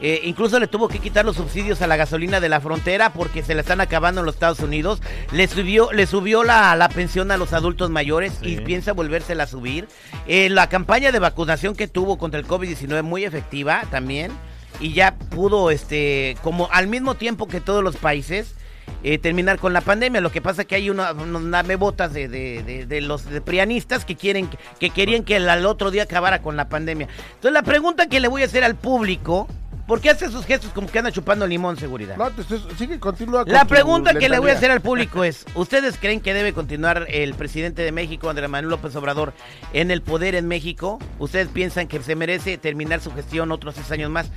Eh, 0.00 0.20
incluso 0.24 0.60
le 0.60 0.66
tuvo 0.66 0.88
que 0.88 0.98
quitar 0.98 1.24
los 1.24 1.36
subsidios 1.36 1.80
a 1.80 1.86
la 1.86 1.96
gasolina 1.96 2.38
de 2.38 2.48
la 2.48 2.60
frontera 2.60 3.14
porque 3.14 3.42
se 3.42 3.54
la 3.54 3.62
están 3.62 3.80
acabando 3.80 4.20
en 4.20 4.26
los 4.26 4.34
Estados 4.34 4.60
Unidos. 4.60 5.00
Le 5.32 5.48
subió, 5.48 5.90
le 5.92 6.06
subió 6.06 6.44
la, 6.44 6.76
la 6.76 6.88
pensión 6.88 7.30
a 7.30 7.36
los 7.36 7.52
adultos 7.52 7.90
mayores 7.90 8.34
y 8.42 8.58
piensa 8.58 8.92
volvérsela 8.92 9.44
a 9.44 9.46
subir. 9.46 9.88
Eh, 10.26 10.48
la 10.50 10.68
campaña 10.68 11.12
de 11.12 11.18
vacunación 11.18 11.74
que 11.74 11.88
tuvo 11.88 12.18
contra 12.18 12.38
el 12.38 12.46
COVID-19 12.46 13.02
muy 13.02 13.24
efectiva 13.24 13.82
también. 13.90 14.32
Y 14.78 14.92
ya 14.92 15.16
pudo, 15.16 15.70
este, 15.70 16.36
como 16.42 16.68
al 16.70 16.86
mismo 16.86 17.14
tiempo 17.14 17.48
que 17.48 17.62
todos 17.62 17.82
los 17.82 17.96
países, 17.96 18.54
eh, 19.02 19.18
terminar 19.18 19.58
con 19.58 19.72
la 19.72 19.80
pandemia. 19.80 20.20
Lo 20.20 20.32
que 20.32 20.40
pasa 20.42 20.62
es 20.62 20.68
que 20.68 20.74
hay 20.76 20.90
una- 20.90 21.12
unos 21.12 21.42
namebotas 21.42 22.12
de, 22.12 22.28
de, 22.28 22.62
de- 22.62 22.86
de 22.86 23.00
los 23.00 23.24
de 23.28 23.40
prianistas 23.40 24.04
que 24.04 24.16
quieren 24.16 24.48
que 24.80 24.90
querían 24.90 25.22
que 25.24 25.36
el, 25.36 25.48
al 25.48 25.66
otro 25.66 25.90
día 25.90 26.04
acabara 26.04 26.42
con 26.42 26.56
la 26.56 26.68
pandemia. 26.68 27.08
Entonces 27.34 27.52
la 27.52 27.62
pregunta 27.62 28.06
que 28.08 28.20
le 28.20 28.28
voy 28.28 28.42
a 28.42 28.46
hacer 28.46 28.64
al 28.64 28.74
público, 28.74 29.46
¿por 29.86 30.00
qué 30.00 30.10
hace 30.10 30.26
esos 30.26 30.44
gestos 30.46 30.70
como 30.72 30.88
que 30.88 30.98
anda 30.98 31.12
chupando 31.12 31.46
limón, 31.46 31.76
seguridad? 31.76 32.16
No, 32.16 32.28
estoy- 32.28 32.62
sigue, 32.76 32.98
continúa 32.98 33.44
con 33.44 33.52
La 33.52 33.64
pregunta 33.66 34.14
que 34.14 34.28
le 34.28 34.38
voy 34.38 34.50
a 34.50 34.54
hacer 34.54 34.70
al 34.70 34.80
público 34.80 35.22
es, 35.24 35.46
¿ustedes 35.54 35.96
creen 35.98 36.20
que 36.20 36.34
debe 36.34 36.52
continuar 36.52 37.06
el 37.08 37.34
presidente 37.34 37.82
de 37.82 37.92
México, 37.92 38.28
Andrés 38.28 38.48
Manuel 38.50 38.70
López 38.70 38.96
Obrador, 38.96 39.32
en 39.72 39.90
el 39.90 40.02
poder 40.02 40.34
en 40.34 40.48
México? 40.48 40.98
¿Ustedes 41.18 41.48
piensan 41.48 41.86
que 41.86 42.02
se 42.02 42.16
merece 42.16 42.58
terminar 42.58 43.00
su 43.00 43.12
gestión 43.12 43.52
otros 43.52 43.74
seis 43.76 43.90
años 43.92 44.10
más? 44.10 44.30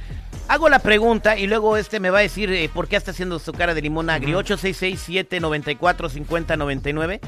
Hago 0.50 0.68
la 0.68 0.80
pregunta 0.80 1.38
y 1.38 1.46
luego 1.46 1.78
este 1.78 2.00
me 2.00 2.10
va 2.10 2.18
a 2.20 2.22
decir 2.22 2.52
eh, 2.52 2.70
por 2.74 2.88
qué 2.88 2.96
está 2.96 3.12
haciendo 3.12 3.38
su 3.38 3.54
cara 3.54 3.76
de 3.76 3.84
limón 3.84 4.10
agrio. 4.10 4.40
866-794-5099. 4.44 7.20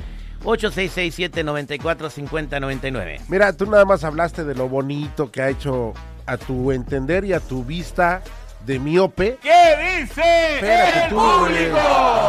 866-794-5099. 0.44 3.20
Mira, 3.28 3.54
tú 3.54 3.68
nada 3.68 3.86
más 3.86 4.04
hablaste 4.04 4.44
de 4.44 4.56
lo 4.56 4.68
bonito 4.68 5.32
que 5.32 5.44
ha 5.44 5.50
hecho 5.50 5.94
a 6.26 6.38
tu 6.38 6.72
entender 6.72 7.24
y 7.26 7.34
a 7.34 7.40
tu 7.40 7.64
vista 7.64 8.24
de 8.66 8.80
miope. 8.80 9.38
¿Qué 9.42 10.00
dice 10.02 10.56
Espérate 10.56 11.04
el 11.04 11.10
tú, 11.10 11.16
público? 11.18 11.78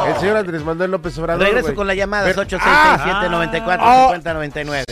El 0.08 0.16
señor 0.20 0.36
Andrés 0.36 0.62
Manuel 0.62 0.90
López 0.90 1.16
Obrador. 1.16 1.42
Regreso 1.42 1.68
güey. 1.68 1.76
con 1.76 1.86
la 1.86 1.94
llamada, 1.94 2.28
es 2.28 2.36
Pero- 2.36 2.58
866-794-5099. 2.58 4.84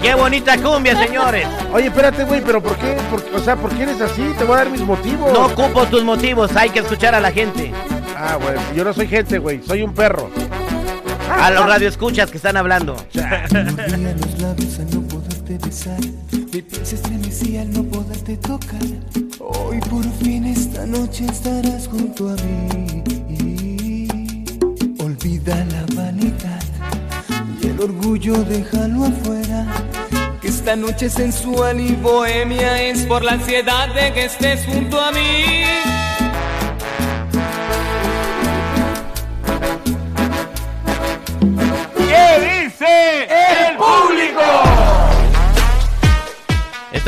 ¡Qué 0.00 0.14
bonita 0.14 0.56
cumbia, 0.60 0.96
señores! 0.96 1.46
Oye, 1.72 1.86
espérate, 1.88 2.24
güey, 2.24 2.40
pero 2.44 2.62
¿por 2.62 2.76
qué? 2.76 2.96
Por- 3.10 3.24
o 3.34 3.44
sea, 3.44 3.56
¿por 3.56 3.74
qué 3.74 3.82
eres 3.82 4.00
así? 4.00 4.22
Te 4.38 4.44
voy 4.44 4.54
a 4.54 4.58
dar 4.58 4.70
mis 4.70 4.80
motivos. 4.82 5.32
No 5.32 5.46
ocupo 5.46 5.86
tus 5.86 6.04
motivos, 6.04 6.54
hay 6.56 6.70
que 6.70 6.78
escuchar 6.80 7.14
a 7.14 7.20
la 7.20 7.32
gente. 7.32 7.72
Ah, 8.16 8.36
güey, 8.40 8.56
yo 8.74 8.84
no 8.84 8.92
soy 8.92 9.06
gente, 9.08 9.38
güey, 9.38 9.60
soy 9.66 9.82
un 9.82 9.92
perro. 9.92 10.30
A 11.30 11.50
los 11.50 11.66
radioescuchas 11.66 12.30
que 12.30 12.36
están 12.38 12.56
hablando. 12.56 12.96
Los 13.12 14.40
labios 14.40 14.78
al 14.78 14.90
no 14.94 15.02
poderte 15.02 15.58
besar. 15.58 15.98
Mi 16.52 16.62
piel 16.62 16.86
se 16.86 16.94
estremecía 16.94 17.62
al 17.62 17.72
no 17.72 17.82
poderte 17.84 18.36
tocar. 18.38 18.80
Hoy 19.40 19.78
por 19.80 20.04
fin 20.22 20.46
esta 20.46 20.86
noche 20.86 21.26
estarás 21.26 21.86
junto 21.88 22.30
a 22.30 22.34
mí. 22.34 24.08
Olvida 25.00 25.64
la 25.66 25.84
vanidad 25.94 26.62
orgullo 27.78 28.34
déjalo 28.44 29.04
afuera. 29.04 29.66
Que 30.40 30.48
esta 30.48 30.76
noche 30.76 31.08
sensual 31.08 31.80
y 31.80 31.94
bohemia 31.94 32.82
es 32.82 33.06
por 33.06 33.22
la 33.22 33.32
ansiedad 33.32 33.92
de 33.94 34.12
que 34.12 34.24
estés 34.24 34.64
junto 34.66 35.00
a 35.00 35.12
mí. 35.12 35.64
¿Qué 41.96 42.64
dice 42.64 43.27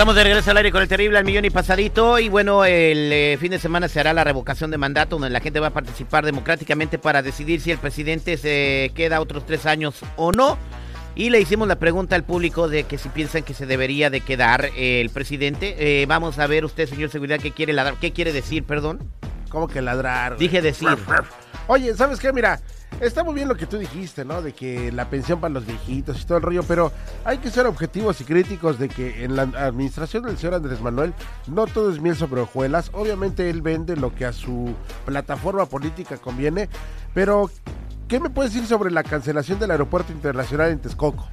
Estamos 0.01 0.15
de 0.15 0.25
regreso 0.25 0.51
al 0.51 0.57
aire 0.57 0.73
con 0.73 0.81
el 0.81 0.89
terrible 0.89 1.19
al 1.19 1.27
millón 1.27 1.45
y 1.45 1.51
pasadito. 1.51 2.19
Y 2.19 2.31
bueno, 2.31 2.65
el 2.65 3.13
eh, 3.13 3.37
fin 3.39 3.51
de 3.51 3.59
semana 3.59 3.87
se 3.87 4.01
hará 4.01 4.15
la 4.15 4.25
revocación 4.25 4.71
de 4.71 4.79
mandato, 4.79 5.17
donde 5.17 5.29
la 5.29 5.41
gente 5.41 5.61
va 5.61 5.67
a 5.67 5.75
participar 5.75 6.25
democráticamente 6.25 6.99
para 6.99 7.21
decidir 7.21 7.61
si 7.61 7.71
el 7.71 7.77
presidente 7.77 8.39
se 8.39 8.93
queda 8.95 9.21
otros 9.21 9.45
tres 9.45 9.67
años 9.67 9.97
o 10.17 10.33
no. 10.33 10.57
Y 11.15 11.29
le 11.29 11.39
hicimos 11.39 11.69
la 11.69 11.79
pregunta 11.79 12.17
al 12.17 12.25
público 12.25 12.67
de 12.67 12.85
que 12.85 12.97
si 12.97 13.11
piensan 13.11 13.43
que 13.43 13.53
se 13.53 13.67
debería 13.67 14.09
de 14.09 14.23
quedar 14.23 14.71
eh, 14.75 15.03
el 15.03 15.11
presidente. 15.11 15.77
Eh, 15.79 16.07
vamos 16.07 16.39
a 16.39 16.47
ver 16.47 16.65
usted, 16.65 16.89
señor 16.89 17.11
seguridad, 17.11 17.39
qué 17.39 17.51
quiere 17.51 17.75
ladrar- 17.75 17.99
qué 18.01 18.15
quiere 18.15 18.33
decir, 18.33 18.65
perdón. 18.65 19.01
¿Cómo 19.51 19.69
que 19.69 19.83
ladrar? 19.83 20.39
Dije 20.39 20.63
decir. 20.63 20.89
Oye, 21.67 21.95
¿sabes 21.95 22.21
qué? 22.21 22.33
Mira, 22.33 22.59
está 23.01 23.25
muy 23.25 23.35
bien 23.35 23.49
lo 23.49 23.57
que 23.57 23.67
tú 23.67 23.79
dijiste, 23.79 24.25
¿no? 24.25 24.43
De 24.43 24.53
que 24.53 24.93
la 24.93 25.09
pensión 25.09 25.41
para 25.41 25.55
los 25.55 25.67
viejitos 25.67 26.21
y 26.21 26.25
todo 26.25 26.39
el 26.39 26.43
rollo, 26.43 26.63
pero 26.65 26.93
hay 27.25 27.39
que 27.39 27.51
ser 27.51 27.67
objetivos 27.67 28.21
y 28.21 28.25
críticos 28.25 28.79
de 28.79 28.89
que 28.89 29.25
en 29.25 29.37
la 29.37 29.43
administración 29.43 30.25
del 30.25 30.37
señor 30.37 30.55
Andrés 30.55 30.81
Manuel 30.81 31.15
no 31.47 31.67
todo 31.67 31.91
es 31.91 32.01
miel 32.01 32.17
sobre 32.17 32.41
hojuelas. 32.41 32.91
Obviamente 32.93 33.49
él 33.49 33.63
vende 33.63 33.97
lo 33.97 34.15
que 34.15 34.27
a 34.27 34.33
su 34.33 34.75
plataforma 35.07 35.67
política 35.67 36.17
conviene, 36.17 36.69
pero 37.15 37.51
¿qué 38.09 38.21
me 38.21 38.31
puedes 38.31 38.53
decir 38.53 38.69
sobre 38.69 38.91
la 38.91 39.03
cancelación 39.03 39.59
del 39.59 39.71
aeropuerto 39.71 40.13
internacional 40.13 40.71
en 40.71 40.81
Texcoco? 40.81 41.29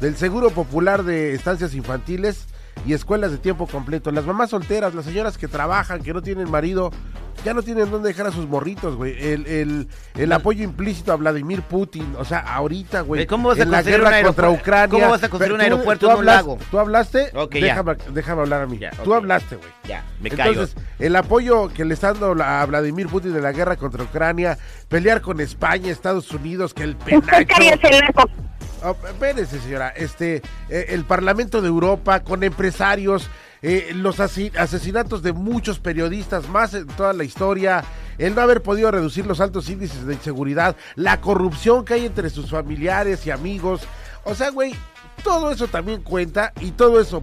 Del 0.00 0.16
seguro 0.16 0.50
popular 0.50 1.02
de 1.02 1.34
estancias 1.34 1.74
infantiles 1.74 2.46
y 2.86 2.94
escuelas 2.94 3.30
de 3.30 3.38
tiempo 3.38 3.66
completo. 3.66 4.10
Las 4.10 4.24
mamás 4.24 4.50
solteras, 4.50 4.94
las 4.94 5.04
señoras 5.04 5.36
que 5.36 5.48
trabajan, 5.48 6.02
que 6.02 6.14
no 6.14 6.22
tienen 6.22 6.50
marido, 6.50 6.90
ya 7.44 7.54
no 7.54 7.62
tienen 7.62 7.90
dónde 7.90 8.08
dejar 8.08 8.26
a 8.26 8.32
sus 8.32 8.46
morritos, 8.46 8.96
güey. 8.96 9.12
El, 9.18 9.46
el, 9.46 9.88
el 10.16 10.32
apoyo 10.32 10.62
implícito 10.64 11.12
a 11.12 11.16
Vladimir 11.16 11.62
Putin, 11.62 12.14
o 12.18 12.24
sea, 12.24 12.40
ahorita, 12.40 13.00
güey. 13.02 13.26
¿Cómo 13.26 13.48
vas 13.48 13.58
a 13.58 13.62
en 13.62 13.70
la 13.70 13.78
construir 13.78 14.00
guerra 14.00 14.18
un 14.18 14.24
contra 14.24 14.46
aeropuerto? 14.46 14.62
Ucrania. 14.62 14.88
¿Cómo 14.90 15.10
vas 15.10 15.22
a 15.22 15.28
construir 15.28 15.52
un 15.52 15.58
tú- 15.58 15.64
aeropuerto 15.64 16.06
tú 16.06 16.12
en 16.12 16.18
un 16.18 16.26
lago? 16.26 16.58
¿Tú 16.70 16.78
hablaste? 16.78 17.30
Ok, 17.34 17.54
ya. 17.54 17.60
déjame, 17.60 17.96
déjame 18.12 18.40
hablar 18.42 18.62
a 18.62 18.66
mí. 18.66 18.78
Ya, 18.78 18.90
Tú 18.90 19.14
hablaste, 19.14 19.56
güey. 19.56 19.68
Ya, 19.88 20.04
me 20.20 20.30
caigo. 20.30 20.62
Entonces, 20.62 20.76
el 20.98 21.16
apoyo 21.16 21.68
que 21.68 21.84
le 21.84 21.94
está 21.94 22.12
dando 22.12 22.42
a 22.44 22.64
Vladimir 22.66 23.08
Putin 23.08 23.34
en 23.34 23.42
la 23.42 23.52
guerra 23.52 23.76
contra 23.76 24.02
Ucrania, 24.04 24.58
pelear 24.88 25.20
con 25.20 25.40
España, 25.40 25.90
Estados 25.90 26.30
Unidos, 26.32 26.74
que 26.74 26.82
el 26.84 26.96
penacho... 26.96 27.54
Oh, 28.82 28.96
espérese, 29.06 29.60
señora. 29.60 29.90
Este, 29.90 30.36
eh, 30.70 30.86
el 30.88 31.04
Parlamento 31.04 31.60
de 31.60 31.68
Europa, 31.68 32.20
con 32.20 32.42
empresarios, 32.42 33.28
eh, 33.62 33.92
los 33.94 34.20
asesinatos 34.20 35.22
de 35.22 35.32
muchos 35.32 35.78
periodistas, 35.78 36.48
más 36.48 36.74
en 36.74 36.86
toda 36.86 37.12
la 37.12 37.24
historia, 37.24 37.84
el 38.18 38.34
no 38.34 38.40
haber 38.40 38.62
podido 38.62 38.90
reducir 38.90 39.26
los 39.26 39.40
altos 39.40 39.68
índices 39.68 40.06
de 40.06 40.14
inseguridad, 40.14 40.76
la 40.96 41.20
corrupción 41.20 41.84
que 41.84 41.94
hay 41.94 42.06
entre 42.06 42.30
sus 42.30 42.50
familiares 42.50 43.26
y 43.26 43.30
amigos. 43.30 43.82
O 44.24 44.34
sea, 44.34 44.50
güey, 44.50 44.74
todo 45.22 45.50
eso 45.50 45.68
también 45.68 46.02
cuenta 46.02 46.52
y 46.60 46.70
todo 46.72 47.00
eso 47.00 47.22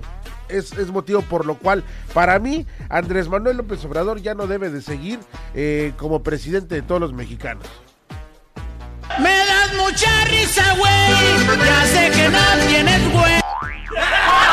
es, 0.50 0.74
es 0.74 0.90
motivo 0.90 1.22
por 1.22 1.46
lo 1.46 1.58
cual, 1.58 1.84
para 2.14 2.40
mí, 2.40 2.66
Andrés 2.90 3.28
Manuel 3.28 3.58
López 3.58 3.84
Obrador 3.86 4.22
ya 4.22 4.34
no 4.34 4.48
debe 4.48 4.70
de 4.70 4.82
seguir 4.82 5.20
eh, 5.54 5.94
como 5.98 6.24
presidente 6.24 6.76
de 6.76 6.82
todos 6.82 7.02
los 7.02 7.14
mexicanos. 7.14 7.66
Me 9.20 9.38
das 9.38 9.74
mucha 9.76 10.26
risa, 10.26 10.76
güey. 10.78 11.66
Ya 11.66 11.86
sé 11.86 12.12
que 12.12 12.30
no 12.30 12.68
tienes 12.68 13.14
güey. 13.14 13.37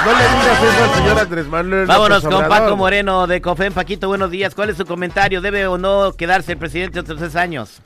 No 0.05 0.11
le 0.13 0.19
digas 0.19 0.63
eso 0.63 0.85
al 0.85 0.91
señor 0.91 1.19
Andrés 1.19 1.47
Manuel 1.47 1.87
Vámonos 1.87 2.25
López 2.25 2.39
con. 2.41 2.49
Paco 2.49 2.77
Moreno 2.77 3.27
de 3.27 3.41
Cofen. 3.41 3.73
Paquito, 3.73 4.09
buenos 4.09 4.31
días. 4.31 4.55
¿Cuál 4.55 4.71
es 4.71 4.77
su 4.77 4.85
comentario? 4.85 5.41
¿Debe 5.41 5.67
o 5.67 5.79
no 5.79 6.13
quedarse 6.13 6.53
el 6.53 6.59
presidente 6.59 7.01
otros 7.01 7.19
tres 7.19 7.37
años? 7.37 7.81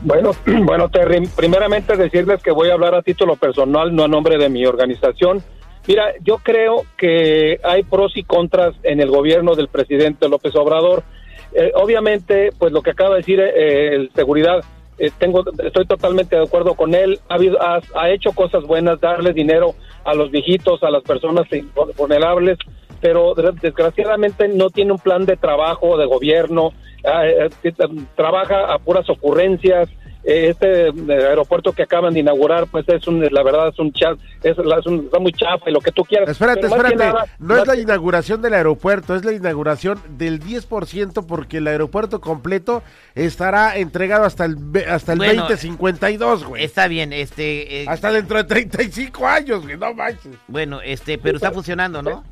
Bueno, 0.00 0.30
bueno, 0.64 0.88
Terry, 0.88 1.26
primeramente 1.36 1.96
decirles 1.96 2.42
que 2.42 2.50
voy 2.50 2.70
a 2.70 2.74
hablar 2.74 2.94
a 2.94 3.02
título 3.02 3.36
personal, 3.36 3.94
no 3.94 4.04
a 4.04 4.08
nombre 4.08 4.38
de 4.38 4.48
mi 4.48 4.64
organización. 4.64 5.42
Mira, 5.86 6.12
yo 6.22 6.38
creo 6.38 6.82
que 6.96 7.58
hay 7.64 7.82
pros 7.82 8.12
y 8.16 8.22
contras 8.22 8.74
en 8.82 9.00
el 9.00 9.10
gobierno 9.10 9.54
del 9.54 9.68
presidente 9.68 10.28
López 10.28 10.54
Obrador. 10.56 11.02
Eh, 11.54 11.72
obviamente, 11.74 12.50
pues 12.58 12.72
lo 12.72 12.82
que 12.82 12.90
acaba 12.90 13.10
de 13.10 13.16
decir 13.16 13.40
eh, 13.40 13.94
el 13.96 14.10
seguridad, 14.14 14.64
eh, 14.98 15.10
tengo, 15.18 15.44
estoy 15.64 15.84
totalmente 15.86 16.36
de 16.36 16.44
acuerdo 16.44 16.74
con 16.74 16.94
él. 16.94 17.20
Ha, 17.28 17.34
habido- 17.34 17.60
ha, 17.60 17.80
ha 17.96 18.10
hecho 18.10 18.30
cosas 18.32 18.62
buenas, 18.62 19.00
darle 19.00 19.32
dinero 19.32 19.74
a 20.04 20.14
los 20.14 20.30
viejitos, 20.30 20.82
a 20.82 20.90
las 20.90 21.02
personas 21.02 21.46
vulnerables, 21.96 22.58
pero 23.00 23.34
de- 23.34 23.52
desgraciadamente 23.60 24.48
no 24.48 24.70
tiene 24.70 24.92
un 24.92 24.98
plan 24.98 25.24
de 25.26 25.36
trabajo 25.36 25.96
de 25.98 26.06
gobierno. 26.06 26.72
eh, 27.04 27.48
eh, 27.64 27.72
trabaja 28.14 28.72
a 28.72 28.78
puras 28.78 29.10
ocurrencias. 29.10 29.88
Eh, 30.24 30.50
Este 30.50 30.88
eh, 30.88 30.92
aeropuerto 31.08 31.72
que 31.72 31.82
acaban 31.82 32.14
de 32.14 32.20
inaugurar, 32.20 32.66
pues 32.68 32.88
es 32.88 33.08
un, 33.08 33.20
la 33.30 33.42
verdad 33.42 33.68
es 33.68 33.78
un 33.80 33.92
chat, 33.92 34.16
es, 34.44 34.56
la- 34.58 34.78
es 34.78 34.86
un- 34.86 35.06
está 35.06 35.18
muy 35.18 35.32
chafa 35.32 35.68
y 35.68 35.72
lo 35.72 35.80
que 35.80 35.90
tú 35.90 36.04
quieras. 36.04 36.28
Espérate, 36.28 36.66
espérate. 36.66 36.94
nada, 36.94 37.26
no 37.40 37.56
es 37.56 37.66
la 37.66 37.74
que- 37.74 37.80
inauguración 37.80 38.40
del 38.40 38.54
aeropuerto, 38.54 39.16
es 39.16 39.24
la 39.24 39.32
inauguración 39.32 40.00
del 40.10 40.38
10% 40.40 41.26
porque 41.26 41.56
el 41.58 41.66
aeropuerto 41.66 42.20
completo 42.20 42.84
estará 43.16 43.76
entregado 43.76 44.24
hasta 44.24 44.44
el, 44.44 44.54
ve- 44.58 44.86
hasta 44.86 45.12
el 45.14 45.18
Bueno, 45.18 45.42
2052, 45.42 46.44
güey. 46.44 46.62
Está 46.64 46.86
bien, 46.86 47.12
este... 47.12 47.82
eh, 47.82 47.86
Hasta 47.88 48.12
dentro 48.12 48.36
de 48.38 48.44
35 48.44 49.26
años, 49.26 49.62
güey, 49.64 49.76
no 49.76 49.92
manches. 49.92 50.36
Bueno, 50.46 50.80
este, 50.82 51.18
pero 51.18 51.36
está 51.36 51.50
funcionando, 51.50 52.00
¿no? 52.00 52.22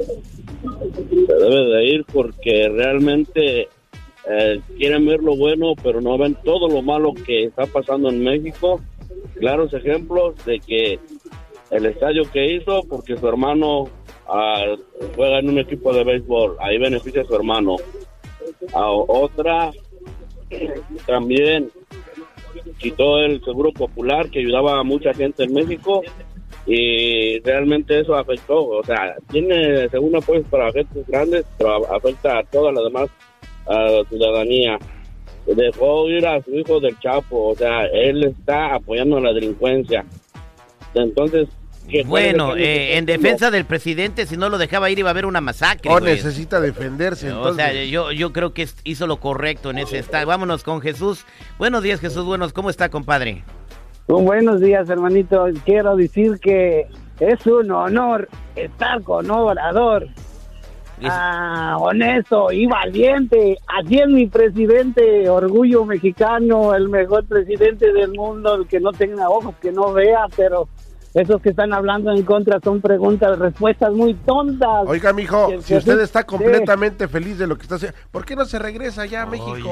se 1.27 1.35
debe 1.35 1.65
de 1.67 1.85
ir 1.85 2.05
porque 2.13 2.69
realmente 2.75 3.69
eh, 4.27 4.61
quieren 4.77 5.07
ver 5.07 5.23
lo 5.23 5.37
bueno, 5.37 5.75
pero 5.83 6.01
no 6.01 6.17
ven 6.19 6.37
todo 6.45 6.69
lo 6.69 6.83
malo 6.83 7.15
que 7.15 7.45
está 7.45 7.67
pasando 7.67 8.09
en 8.09 8.23
México. 8.23 8.81
Claros 9.39 9.73
ejemplos 9.73 10.35
de 10.45 10.61
que 10.61 10.99
el 11.71 11.87
estadio 11.87 12.25
que 12.31 12.55
hizo, 12.55 12.83
porque 12.89 13.17
su 13.17 13.29
hermano 13.29 13.89
ah, 14.29 14.75
juega 15.15 15.39
en 15.39 15.51
un 15.51 15.59
equipo 15.59 15.93
de 15.93 16.05
béisbol, 16.05 16.57
ahí 16.61 16.79
beneficia 16.79 17.23
a 17.23 17.27
su 17.27 17.35
hermano. 17.35 17.77
A 18.73 18.91
otra, 18.91 19.71
también 21.07 21.71
quitó 22.79 23.19
el 23.19 23.43
seguro 23.45 23.73
popular 23.73 24.31
que 24.31 24.41
ayudaba 24.41 24.81
a 24.81 24.85
mucha 24.85 25.13
gente 25.15 25.45
en 25.45 25.55
México 25.55 26.03
y 26.67 27.41
realmente 27.41 28.01
eso 28.01 28.15
afectó, 28.15 28.67
o 28.67 28.85
sea, 28.85 29.17
tiene 29.31 29.89
según 29.89 30.17
apoyos 30.17 30.47
para 30.49 30.69
agentes 30.69 31.07
grandes, 31.07 31.47
pero 31.57 31.95
afecta 31.95 32.39
a 32.39 32.45
toda 32.45 32.73
la 32.73 32.83
demás 32.83 33.09
ah, 33.69 34.03
ciudadanía. 34.09 34.79
Dejó 35.47 36.09
ir 36.11 36.27
a 36.27 36.43
su 36.43 36.55
hijo 36.55 36.79
del 36.79 36.99
Chapo, 36.99 37.49
o 37.51 37.55
sea, 37.57 37.87
él 37.87 38.23
está 38.25 38.75
apoyando 38.75 39.17
a 39.17 39.21
la 39.21 39.33
delincuencia. 39.33 40.05
Entonces, 40.95 41.49
¿qué- 41.89 42.05
cuál 42.05 42.23
es 42.23 42.29
el 42.31 42.37
Bueno, 42.37 42.57
eh, 42.57 42.99
en 42.99 43.07
defensa 43.07 43.51
del 43.51 43.65
presidente, 43.65 44.27
si 44.27 44.37
no 44.37 44.51
lo 44.51 44.59
dejaba 44.59 44.91
ir 44.91 44.99
iba 44.99 45.09
a 45.09 45.13
haber 45.13 45.25
una 45.25 45.41
masacre. 45.41 45.91
O 45.91 46.01
güey. 46.01 46.17
necesita 46.17 46.61
defenderse. 46.61 47.33
O 47.33 47.55
sea, 47.55 47.69
entonces. 47.69 47.91
yo, 47.91 48.13
yo 48.13 48.33
creo 48.33 48.53
que 48.53 48.69
hizo 48.85 49.07
lo 49.07 49.21
correcto 49.21 49.71
en 49.71 49.79
ese 49.79 49.99
estado. 49.99 50.27
Vámonos 50.27 50.65
con 50.65 50.83
Jesús. 50.83 51.25
Buenos 51.59 51.83
días, 51.83 52.01
Jesús. 52.01 52.27
Buenos, 52.27 52.53
¿cómo 52.53 52.69
está, 52.69 52.91
compadre? 52.91 53.43
Un 54.07 54.27
buenos 54.27 54.61
días, 54.61 54.89
hermanito. 54.91 55.47
Quiero 55.65 55.97
decir 55.97 56.39
que 56.41 56.87
es 57.21 57.47
un 57.47 57.71
honor 57.71 58.29
estar 58.55 59.03
con 59.03 59.31
Obrador. 59.31 60.09
Ah, 61.05 61.77
honesto 61.79 62.51
y 62.53 62.67
valiente. 62.67 63.59
Así 63.67 63.99
es 63.99 64.09
mi 64.09 64.27
presidente, 64.27 65.29
orgullo 65.29 65.85
mexicano, 65.85 66.75
el 66.75 66.89
mejor 66.89 67.25
presidente 67.27 67.93
del 67.93 68.13
mundo, 68.13 68.55
el 68.57 68.67
que 68.67 68.81
no 68.81 68.93
tenga 68.93 69.29
ojos, 69.29 69.55
que 69.61 69.71
no 69.73 69.93
vea, 69.93 70.27
pero 70.37 70.69
esos 71.15 71.41
que 71.41 71.51
están 71.51 71.73
hablando 71.73 72.13
en 72.13 72.23
contra 72.23 72.61
son 72.63 72.81
preguntas, 72.81 73.39
respuestas 73.39 73.93
muy 73.93 74.15
tontas. 74.15 74.85
Oiga, 74.87 75.13
mijo, 75.13 75.49
Que- 75.49 75.63
si 75.63 75.69
que 75.73 75.79
usted 75.79 75.97
sí, 75.97 76.03
está 76.05 76.21
sí. 76.21 76.27
completamente 76.27 77.09
feliz 77.09 77.39
de 77.39 77.47
lo 77.47 77.57
que 77.57 77.63
está 77.63 77.77
haciendo, 77.77 77.97
¿por 78.11 78.25
qué 78.25 78.37
no 78.37 78.45
se 78.45 78.59
regresa 78.59 79.07
ya 79.07 79.23
a 79.23 79.27
México? 79.27 79.69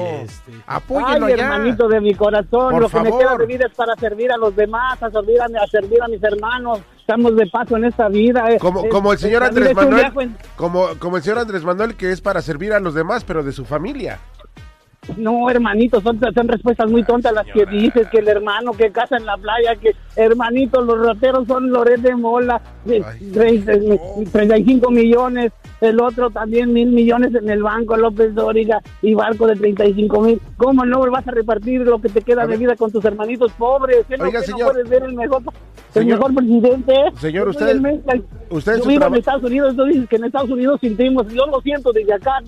Apóyelo 0.65 1.27
Ay, 1.27 1.35
ya. 1.37 1.43
hermanito 1.43 1.87
de 1.87 2.01
mi 2.01 2.13
corazón, 2.15 2.71
Por 2.71 2.81
lo 2.81 2.89
que 2.89 2.99
me 2.99 3.09
favor. 3.09 3.19
queda 3.21 3.37
de 3.37 3.45
vida 3.45 3.65
es 3.69 3.75
para 3.75 3.95
servir 3.95 4.31
a 4.31 4.37
los 4.37 4.55
demás, 4.55 5.01
a 5.01 5.09
servir 5.11 5.39
a, 5.41 5.45
a 5.45 5.67
servir 5.67 6.01
a 6.01 6.07
mis 6.07 6.23
hermanos. 6.23 6.79
Estamos 7.07 7.37
de 7.37 7.47
paso 7.47 7.77
en 7.77 7.85
esta 7.85 8.09
vida. 8.09 8.51
eh. 8.51 8.57
Como, 8.59 8.89
como 8.89 9.13
el 9.13 9.17
señor 9.17 9.41
Andrés 9.41 9.73
Manuel, 9.73 10.11
en- 10.19 10.35
como, 10.57 10.89
como 10.99 11.15
el 11.15 11.23
señor 11.23 11.39
Andrés 11.39 11.63
Manuel 11.63 11.95
que 11.95 12.11
es 12.11 12.19
para 12.19 12.41
servir 12.41 12.73
a 12.73 12.81
los 12.81 12.93
demás, 12.93 13.23
pero 13.23 13.43
de 13.43 13.53
su 13.53 13.63
familia. 13.63 14.19
No, 15.15 15.49
hermanito, 15.49 16.01
son, 16.01 16.19
son 16.19 16.47
respuestas 16.47 16.89
muy 16.89 17.03
tontas 17.03 17.31
las 17.33 17.45
que 17.47 17.65
dices, 17.65 18.07
que 18.09 18.17
el 18.19 18.27
hermano 18.27 18.71
que 18.73 18.91
casa 18.91 19.15
en 19.17 19.25
la 19.25 19.37
playa, 19.37 19.75
que 19.75 19.95
hermanito, 20.15 20.81
los 20.81 20.99
rateros 21.05 21.47
son 21.47 21.69
Loret 21.69 22.01
de 22.01 22.15
Mola, 22.15 22.61
de 22.83 23.03
treinta- 23.33 23.73
35 24.31 24.91
millones, 24.91 25.51
el 25.81 26.01
otro 26.01 26.29
también 26.29 26.73
mil 26.73 26.89
millones 26.91 27.33
en 27.35 27.49
el 27.49 27.63
banco, 27.63 27.95
López 27.95 28.33
Dóriga, 28.35 28.81
y 29.01 29.13
Barco 29.13 29.47
de 29.47 29.55
35 29.55 30.21
mil. 30.21 30.41
¿Cómo 30.57 30.85
no 30.85 30.99
vas 31.11 31.27
a 31.27 31.31
repartir 31.31 31.81
lo 31.81 31.99
que 32.01 32.09
te 32.09 32.21
queda 32.21 32.45
de 32.47 32.57
vida 32.57 32.75
con 32.75 32.91
tus 32.91 33.03
hermanitos 33.05 33.51
pobres? 33.53 34.05
¿Qué 34.09 34.17
no, 34.17 34.25
Oiga, 34.25 34.39
no 34.39 34.45
señor. 34.45 34.71
puedes 34.73 34.89
ver 34.89 35.03
el 35.03 35.13
mejor, 35.13 35.41
el 35.43 35.93
Señor. 35.93 36.17
mejor 36.19 36.35
presidente? 36.35 36.93
Señor, 37.19 37.47
usted- 37.49 37.69
el 37.69 38.23
usted 38.49 38.73
en 38.73 38.81
yo 38.81 38.87
vivo 38.87 39.05
en 39.05 39.15
Estados 39.15 39.43
Unidos, 39.43 39.75
tú 39.75 39.85
dices 39.85 40.09
que 40.09 40.15
en 40.15 40.23
Estados 40.25 40.49
Unidos 40.49 40.79
sentimos, 40.81 41.27
yo 41.31 41.45
lo 41.45 41.61
siento 41.61 41.91
desde 41.93 42.13
acá, 42.13 42.41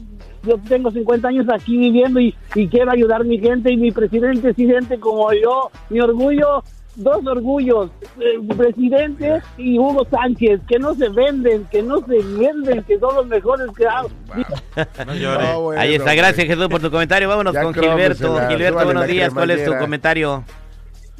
yo 0.44 0.58
tengo 0.68 0.92
50 0.92 1.28
años 1.28 1.46
aquí 1.54 1.78
viviendo 1.78 2.20
y, 2.20 2.36
y 2.56 2.68
quiero 2.68 2.92
ayudar 2.92 3.22
a 3.22 3.24
mi 3.24 3.40
gente 3.40 3.72
y 3.72 3.78
mi 3.78 3.92
presidente 3.92 4.50
es 4.50 4.56
gente 4.56 5.00
como 5.00 5.32
yo, 5.34 5.72
mi 5.90 6.00
orgullo, 6.00 6.64
dos 6.96 7.26
orgullos, 7.26 7.90
el 8.20 8.46
presidente 8.56 9.42
y 9.58 9.78
Hugo 9.80 10.06
Sánchez, 10.10 10.62
que 10.68 10.80
no 10.80 10.94
se 10.96 11.10
venden, 11.10 11.66
que 11.72 11.82
no 11.82 12.00
se 12.00 12.18
venden, 12.18 12.84
que 12.84 13.00
son 13.00 13.16
los 13.16 13.28
mejores 13.28 13.68
que 13.76 13.86
hago. 13.88 14.10
Ahí 15.78 15.96
está, 15.96 16.14
gracias 16.14 16.48
Jesús 16.48 16.68
por 16.68 16.82
tu 16.82 16.92
comentario. 16.92 17.28
Vámonos 17.30 17.54
Ya 17.54 17.64
con 17.64 17.74
Gilberto. 17.74 18.48
Gilberto, 18.50 18.86
buenos 18.86 19.08
días. 19.08 19.34
¿Cuál 19.34 19.52
es 19.52 19.66
tu 19.66 19.78
comentario? 19.78 20.44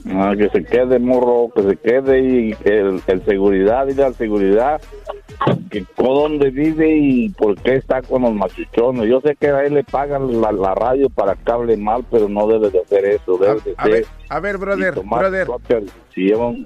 Ah, 0.08 0.34
que 0.38 0.50
se 0.50 0.64
quede, 0.64 0.98
morro, 1.00 1.50
que 1.54 1.64
se 1.64 1.76
quede 1.76 2.20
y 2.22 2.54
que 2.56 2.80
el, 2.80 3.02
el 3.06 3.26
seguridad, 3.26 3.86
dile 3.88 4.04
al 4.06 4.16
seguridad 4.16 4.82
que 5.70 5.86
con 5.96 6.08
dónde 6.08 6.50
vive 6.50 6.98
y 6.98 7.30
por 7.30 7.56
qué 7.62 7.76
está 7.76 8.02
con 8.02 8.24
los 8.24 8.34
machuchones. 8.34 9.08
Yo 9.10 9.22
sé 9.22 9.36
que 9.36 9.48
a 9.50 9.64
él 9.64 9.76
le 9.76 9.84
pagan 9.84 10.42
la, 10.42 10.52
la 10.52 10.74
radio 10.76 11.10
para 11.10 11.36
que 11.36 11.52
hable 11.52 11.78
mal, 11.78 12.04
pero 12.10 12.28
no 12.28 12.48
debe 12.48 12.70
de 12.70 12.80
hacer 12.82 13.06
eso. 13.06 13.38
Debe 13.38 13.62
de 13.62 13.76
A 13.78 13.84
ser 13.84 13.92
ver, 13.92 14.06
a 14.30 14.40
ver, 14.40 14.56
y 14.56 14.58
brother, 14.60 15.02
brother, 15.06 15.48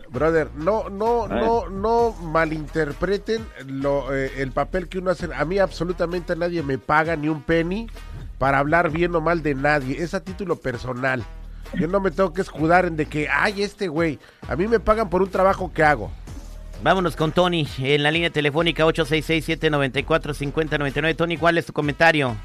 brother, 0.09 0.47
no, 0.55 0.89
no, 0.89 1.25
Eh. 1.25 1.29
no, 1.29 1.69
no 1.69 2.15
malinterpreten 2.23 3.45
lo, 3.67 4.13
eh, 4.15 4.31
el 4.37 4.51
papel 4.51 4.87
que 4.87 4.99
uno 4.99 5.11
hace. 5.11 5.27
A 5.35 5.45
mí 5.45 5.59
absolutamente 5.59 6.35
nadie 6.35 6.63
me 6.63 6.77
paga 6.77 7.15
ni 7.15 7.29
un 7.29 7.41
penny 7.41 7.87
para 8.37 8.59
hablar 8.59 8.91
bien 8.91 9.13
o 9.15 9.21
mal 9.21 9.43
de 9.43 9.55
nadie. 9.55 10.01
Es 10.01 10.13
a 10.13 10.23
título 10.23 10.55
personal. 10.55 11.23
Yo 11.79 11.87
no 11.87 11.99
me 11.99 12.11
tengo 12.11 12.31
que 12.33 12.41
escudar 12.41 12.85
en 12.85 12.95
de 12.95 13.07
que, 13.07 13.27
ay, 13.27 13.63
este 13.63 13.87
güey, 13.87 14.19
a 14.47 14.55
mí 14.55 14.67
me 14.67 14.79
pagan 14.79 15.09
por 15.09 15.23
un 15.23 15.29
trabajo 15.29 15.71
que 15.73 15.83
hago. 15.83 16.11
Vámonos 16.83 17.15
con 17.15 17.31
Tony 17.31 17.67
en 17.79 18.03
la 18.03 18.11
línea 18.11 18.29
telefónica 18.29 18.85
866-794-5099. 18.85 21.15
Tony, 21.15 21.37
¿cuál 21.37 21.57
es 21.57 21.65
tu 21.65 21.73
comentario? 21.73 22.35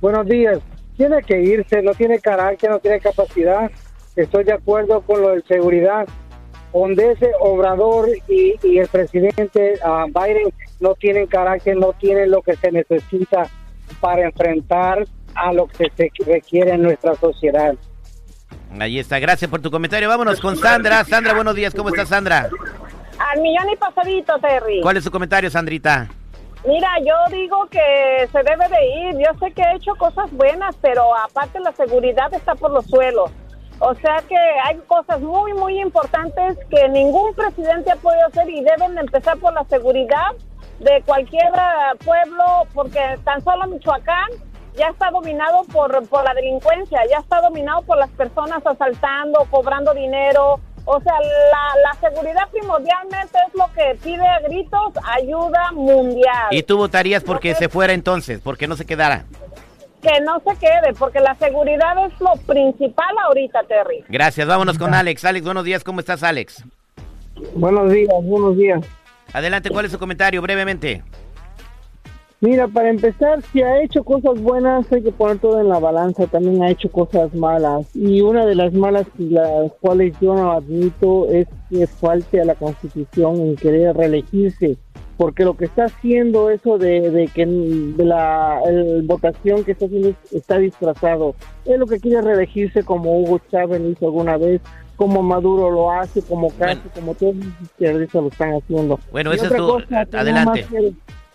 Buenos 0.00 0.26
días. 0.26 0.58
Tiene 0.96 1.22
que 1.22 1.40
irse, 1.40 1.80
no 1.80 1.94
tiene 1.94 2.18
carácter, 2.18 2.70
no 2.70 2.80
tiene 2.80 2.98
capacidad. 3.00 3.70
Estoy 4.16 4.42
de 4.44 4.52
acuerdo 4.52 5.00
con 5.02 5.22
lo 5.22 5.30
de 5.30 5.40
seguridad. 5.42 6.08
Donde 6.72 7.12
ese 7.12 7.30
Obrador 7.40 8.08
y, 8.28 8.54
y 8.62 8.78
el 8.78 8.88
presidente 8.88 9.78
ah, 9.84 10.06
Biden 10.06 10.52
no 10.80 10.94
tienen 10.94 11.26
carácter, 11.26 11.76
no 11.76 11.92
tienen 11.94 12.30
lo 12.30 12.42
que 12.42 12.54
se 12.56 12.70
necesita 12.70 13.48
para 14.00 14.26
enfrentar 14.26 15.04
a 15.34 15.52
lo 15.52 15.66
que 15.66 15.90
se 15.96 16.12
requiere 16.26 16.70
en 16.72 16.82
nuestra 16.82 17.16
sociedad. 17.16 17.74
Ahí 18.78 18.98
está, 18.98 19.18
gracias 19.18 19.50
por 19.50 19.60
tu 19.60 19.70
comentario. 19.70 20.08
Vámonos 20.08 20.40
con 20.40 20.56
Sandra. 20.56 21.04
Sandra, 21.04 21.34
buenos 21.34 21.54
días. 21.54 21.74
¿Cómo 21.74 21.88
estás, 21.88 22.08
Sandra? 22.08 22.48
Al 23.18 23.40
millón 23.40 23.68
y 23.70 23.76
pasadito, 23.76 24.38
Terry. 24.38 24.80
¿Cuál 24.80 24.96
es 24.96 25.04
tu 25.04 25.10
comentario, 25.10 25.50
Sandrita? 25.50 26.08
Mira, 26.66 26.88
yo 27.00 27.14
digo 27.36 27.66
que 27.70 28.28
se 28.30 28.38
debe 28.38 28.68
de 28.68 29.08
ir. 29.08 29.18
Yo 29.18 29.38
sé 29.38 29.52
que 29.52 29.62
he 29.62 29.76
hecho 29.76 29.94
cosas 29.96 30.30
buenas, 30.32 30.76
pero 30.80 31.14
aparte 31.16 31.58
la 31.60 31.72
seguridad 31.72 32.32
está 32.32 32.54
por 32.54 32.70
los 32.70 32.86
suelos. 32.86 33.30
O 33.80 33.94
sea 33.94 34.22
que 34.28 34.36
hay 34.36 34.76
cosas 34.86 35.20
muy, 35.20 35.52
muy 35.54 35.80
importantes 35.80 36.58
que 36.68 36.88
ningún 36.90 37.34
presidente 37.34 37.90
ha 37.90 37.96
podido 37.96 38.26
hacer 38.26 38.48
y 38.48 38.62
deben 38.62 38.94
de 38.94 39.00
empezar 39.00 39.38
por 39.38 39.54
la 39.54 39.64
seguridad 39.64 40.32
de 40.80 41.02
cualquier 41.06 41.50
pueblo, 42.04 42.44
porque 42.74 43.00
tan 43.24 43.42
solo 43.42 43.66
Michoacán 43.66 44.28
ya 44.80 44.88
está 44.88 45.10
dominado 45.10 45.64
por, 45.64 46.08
por 46.08 46.24
la 46.24 46.32
delincuencia, 46.32 47.00
ya 47.10 47.18
está 47.18 47.42
dominado 47.42 47.82
por 47.82 47.98
las 47.98 48.08
personas 48.10 48.64
asaltando, 48.64 49.46
cobrando 49.50 49.92
dinero. 49.92 50.58
O 50.86 51.00
sea, 51.02 51.12
la, 51.20 51.82
la 51.82 52.08
seguridad 52.08 52.48
primordialmente 52.50 53.38
es 53.46 53.54
lo 53.54 53.70
que 53.74 53.94
pide 54.02 54.26
a 54.26 54.40
gritos 54.40 54.94
ayuda 55.04 55.70
mundial. 55.72 56.48
¿Y 56.50 56.62
tú 56.62 56.78
votarías 56.78 57.22
porque 57.22 57.54
se 57.54 57.68
fuera 57.68 57.92
entonces, 57.92 58.40
porque 58.40 58.66
no 58.66 58.76
se 58.76 58.86
quedara? 58.86 59.24
que 60.00 60.18
no 60.22 60.40
se 60.40 60.58
quede, 60.58 60.94
porque 60.98 61.20
la 61.20 61.34
seguridad 61.34 61.92
es 62.06 62.18
lo 62.20 62.32
principal 62.46 63.14
ahorita, 63.26 63.64
Terry. 63.64 64.02
Gracias, 64.08 64.48
vámonos 64.48 64.78
con 64.78 64.94
Alex. 64.94 65.26
Alex, 65.26 65.44
buenos 65.44 65.62
días, 65.62 65.84
¿cómo 65.84 66.00
estás, 66.00 66.22
Alex? 66.22 66.64
Buenos 67.54 67.92
días, 67.92 68.14
buenos 68.22 68.56
días. 68.56 68.80
Adelante, 69.34 69.68
¿cuál 69.68 69.84
es 69.84 69.92
su 69.92 69.98
comentario? 69.98 70.40
Brevemente. 70.40 71.02
Mira, 72.42 72.68
para 72.68 72.88
empezar, 72.88 73.42
si 73.52 73.60
ha 73.60 73.82
hecho 73.82 74.02
cosas 74.02 74.40
buenas, 74.40 74.90
hay 74.90 75.02
que 75.02 75.12
poner 75.12 75.38
todo 75.38 75.60
en 75.60 75.68
la 75.68 75.78
balanza. 75.78 76.26
También 76.26 76.62
ha 76.62 76.70
hecho 76.70 76.90
cosas 76.90 77.34
malas. 77.34 77.86
Y 77.94 78.22
una 78.22 78.46
de 78.46 78.54
las 78.54 78.72
malas, 78.72 79.06
las 79.18 79.70
cuales 79.80 80.14
yo 80.22 80.34
no 80.34 80.52
admito, 80.52 81.28
es 81.28 81.46
que 81.68 81.86
falte 81.86 82.40
a 82.40 82.46
la 82.46 82.54
Constitución 82.54 83.36
en 83.40 83.56
querer 83.56 83.94
reelegirse. 83.94 84.78
Porque 85.18 85.44
lo 85.44 85.54
que 85.54 85.66
está 85.66 85.84
haciendo 85.84 86.48
eso 86.48 86.78
de, 86.78 87.10
de 87.10 87.26
que 87.28 87.44
de 87.44 88.04
la 88.06 88.58
el- 88.66 89.02
votación 89.02 89.62
que 89.62 89.72
está 89.72 89.84
haciendo 89.84 90.08
es- 90.08 90.32
está 90.32 90.56
disfrazado. 90.56 91.34
Es 91.66 91.78
lo 91.78 91.86
que 91.86 92.00
quiere 92.00 92.22
reelegirse 92.22 92.82
como 92.84 93.20
Hugo 93.20 93.38
Chávez 93.50 93.82
hizo 93.82 94.06
alguna 94.06 94.38
vez, 94.38 94.62
como 94.96 95.22
Maduro 95.22 95.70
lo 95.70 95.90
hace, 95.92 96.22
como 96.22 96.48
Castro, 96.58 96.90
como 96.94 97.14
todos 97.14 97.36
los 97.36 97.46
izquierdistas 97.62 98.22
lo 98.22 98.28
están 98.28 98.52
haciendo. 98.54 98.98
Bueno, 99.12 99.32
Y 99.32 99.36
ese 99.36 99.44
es 99.48 99.52
tu- 99.56 99.66
cosa, 99.66 100.06
adelante. 100.10 100.66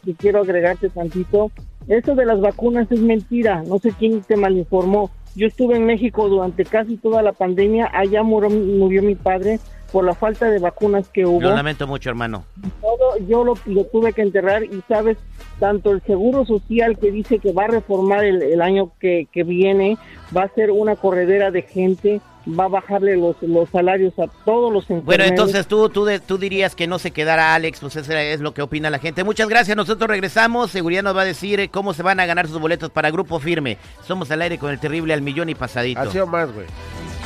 Que 0.06 0.14
quiero 0.14 0.42
agregarte 0.42 0.90
tantito. 0.90 1.52
Eso 1.88 2.16
de 2.16 2.26
las 2.26 2.40
vacunas 2.40 2.92
es 2.92 3.00
mentira. 3.00 3.64
No 3.68 3.80
sé 3.80 3.92
quién 3.98 4.22
te 4.22 4.38
malinformó. 4.38 5.12
Yo 5.36 5.48
estuve 5.48 5.76
en 5.76 5.86
México 5.86 6.30
durante 6.30 6.64
casi 6.64 6.98
toda 6.98 7.22
la 7.22 7.34
pandemia. 7.34 7.90
Allá 7.94 8.24
murió, 8.24 8.50
murió 8.50 9.04
mi 9.04 9.16
padre 9.16 9.60
por 9.92 10.04
la 10.04 10.14
falta 10.14 10.50
de 10.50 10.60
vacunas 10.60 11.08
que 11.10 11.26
hubo. 11.26 11.42
Lo 11.42 11.56
lamento 11.56 11.88
mucho, 11.88 12.10
hermano. 12.10 12.46
Todo 12.82 13.18
yo 13.28 13.44
lo, 13.44 13.54
lo 13.66 13.86
tuve 13.86 14.14
que 14.14 14.22
enterrar 14.22 14.64
y 14.64 14.82
sabes, 14.88 15.18
tanto 15.60 15.92
el 15.92 16.02
Seguro 16.02 16.46
Social 16.46 16.98
que 16.98 17.12
dice 17.12 17.40
que 17.40 17.54
va 17.54 17.66
a 17.66 17.68
reformar 17.68 18.26
el, 18.26 18.42
el 18.42 18.62
año 18.62 18.92
que, 19.00 19.28
que 19.32 19.44
viene, 19.44 19.98
va 20.36 20.44
a 20.44 20.50
ser 20.50 20.72
una 20.72 20.96
corredera 20.96 21.52
de 21.52 21.62
gente, 21.62 22.22
va 22.48 22.66
a 22.66 22.68
bajarle 22.68 23.18
los, 23.18 23.36
los 23.42 23.70
salarios 23.70 24.14
a 24.20 24.28
todos 24.46 24.72
los 24.72 24.84
enfermeros. 24.84 25.06
Bueno, 25.06 25.24
entonces 25.24 25.68
tú, 25.68 25.90
tú, 25.90 26.06
de- 26.06 26.20
tú 26.20 26.38
dirías 26.38 26.76
que 26.76 26.88
no 26.88 27.00
se 27.00 27.12
quedara 27.12 27.56
Alex, 27.56 27.80
pues 27.80 27.96
eso 27.96 28.14
es 28.14 28.40
lo 28.40 28.54
que 28.54 28.62
opina 28.62 28.90
la 28.90 29.00
gente. 29.00 29.24
Muchas 29.24 29.48
gracias, 29.50 29.76
nosotros 29.76 30.10
regresamos. 30.10 30.72
Seguridad 30.72 31.04
nos 31.04 31.16
va 31.16 31.22
a 31.22 31.26
decir 31.26 31.60
eh, 31.60 31.70
cómo 31.70 31.94
se 31.94 32.04
van 32.04 32.20
a 32.20 32.26
ganar 32.26 32.48
sus 32.48 32.60
boletos 32.60 32.90
para 32.90 33.10
Grupo 33.12 33.40
Firme. 33.40 33.78
Somos 34.06 34.30
al 34.32 34.42
aire 34.42 34.58
con 34.58 34.72
el 34.72 34.80
terrible 34.80 35.14
al 35.14 35.22
millón 35.22 35.50
y 35.50 35.56
pasadito. 35.56 36.02
Ha 36.02 36.12
sido 36.12 36.28
más, 36.28 36.52
güey. 36.52 36.68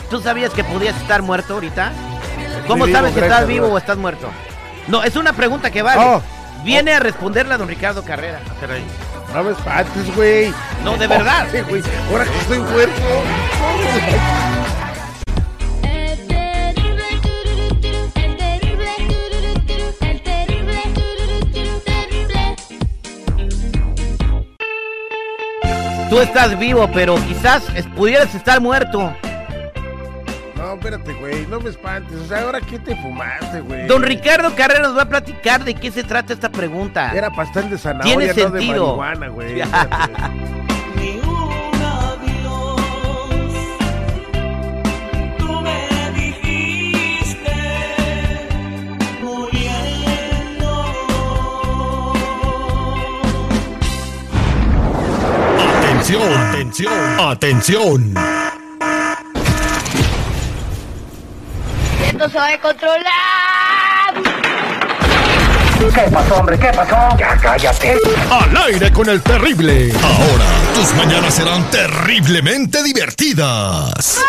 ¿Tú 0.09 0.19
sabías 0.21 0.53
que 0.53 0.63
podías 0.63 0.99
estar 1.01 1.21
muerto 1.21 1.55
ahorita? 1.55 1.91
¿Cómo 2.67 2.85
vivo, 2.85 2.97
sabes 2.97 3.13
que 3.13 3.19
gracias, 3.19 3.39
estás 3.39 3.47
vivo 3.47 3.65
bro. 3.67 3.75
o 3.75 3.77
estás 3.77 3.97
muerto? 3.97 4.27
No, 4.87 5.03
es 5.03 5.15
una 5.15 5.33
pregunta 5.33 5.69
que 5.69 5.81
vale. 5.81 6.01
Oh. 6.03 6.21
Viene 6.63 6.93
a 6.93 6.99
responderla 6.99 7.57
don 7.57 7.67
Ricardo 7.67 8.03
Carrera. 8.03 8.39
No 9.33 9.43
me 9.43 9.51
espantes, 9.51 10.15
güey. 10.15 10.53
No, 10.83 10.97
de 10.97 11.07
verdad. 11.07 11.47
Sí, 11.51 11.59
güey. 11.69 11.83
Ahora 12.11 12.25
que 12.25 12.37
estoy 12.37 12.59
muerto. 12.59 13.01
Tú 26.09 26.19
estás 26.19 26.57
vivo, 26.57 26.89
pero 26.93 27.15
quizás 27.27 27.63
pudieras 27.95 28.33
estar 28.33 28.59
muerto. 28.59 29.13
No, 30.55 30.73
espérate, 30.73 31.13
güey. 31.13 31.45
No 31.47 31.59
me 31.59 31.69
espantes. 31.69 32.17
O 32.19 32.25
sea, 32.25 32.41
¿ahora 32.41 32.59
qué 32.61 32.79
te 32.79 32.95
fumaste, 32.97 33.61
güey? 33.61 33.87
Don 33.87 34.03
Ricardo 34.03 34.53
Carrera 34.55 34.81
nos 34.81 34.97
va 34.97 35.03
a 35.03 35.09
platicar 35.09 35.63
de 35.63 35.73
qué 35.73 35.89
se 35.91 36.03
trata 36.03 36.33
esta 36.33 36.49
pregunta. 36.49 37.11
Era 37.15 37.29
pastel 37.29 37.69
de 37.69 37.77
zanahoria, 37.77 38.03
Tiene 38.17 38.27
no 38.27 38.33
de 38.33 38.59
sentido. 38.59 38.97
marihuana, 38.97 39.27
güey. 39.29 39.61
atención. 57.31 58.13
Esto 62.05 62.29
se 62.29 62.37
va 62.37 62.47
a 62.47 62.59
controlar. 62.59 64.13
¿Qué 65.93 66.11
pasó, 66.11 66.35
hombre? 66.35 66.59
¿Qué 66.59 66.71
pasó? 66.75 67.17
Ya 67.17 67.37
cállate. 67.37 67.97
Al 68.29 68.57
aire 68.67 68.91
con 68.91 69.07
el 69.09 69.21
terrible. 69.21 69.93
Ahora, 70.03 70.45
tus 70.75 70.93
mañanas 70.95 71.33
serán 71.33 71.63
terriblemente 71.71 72.83
divertidas. 72.83 74.19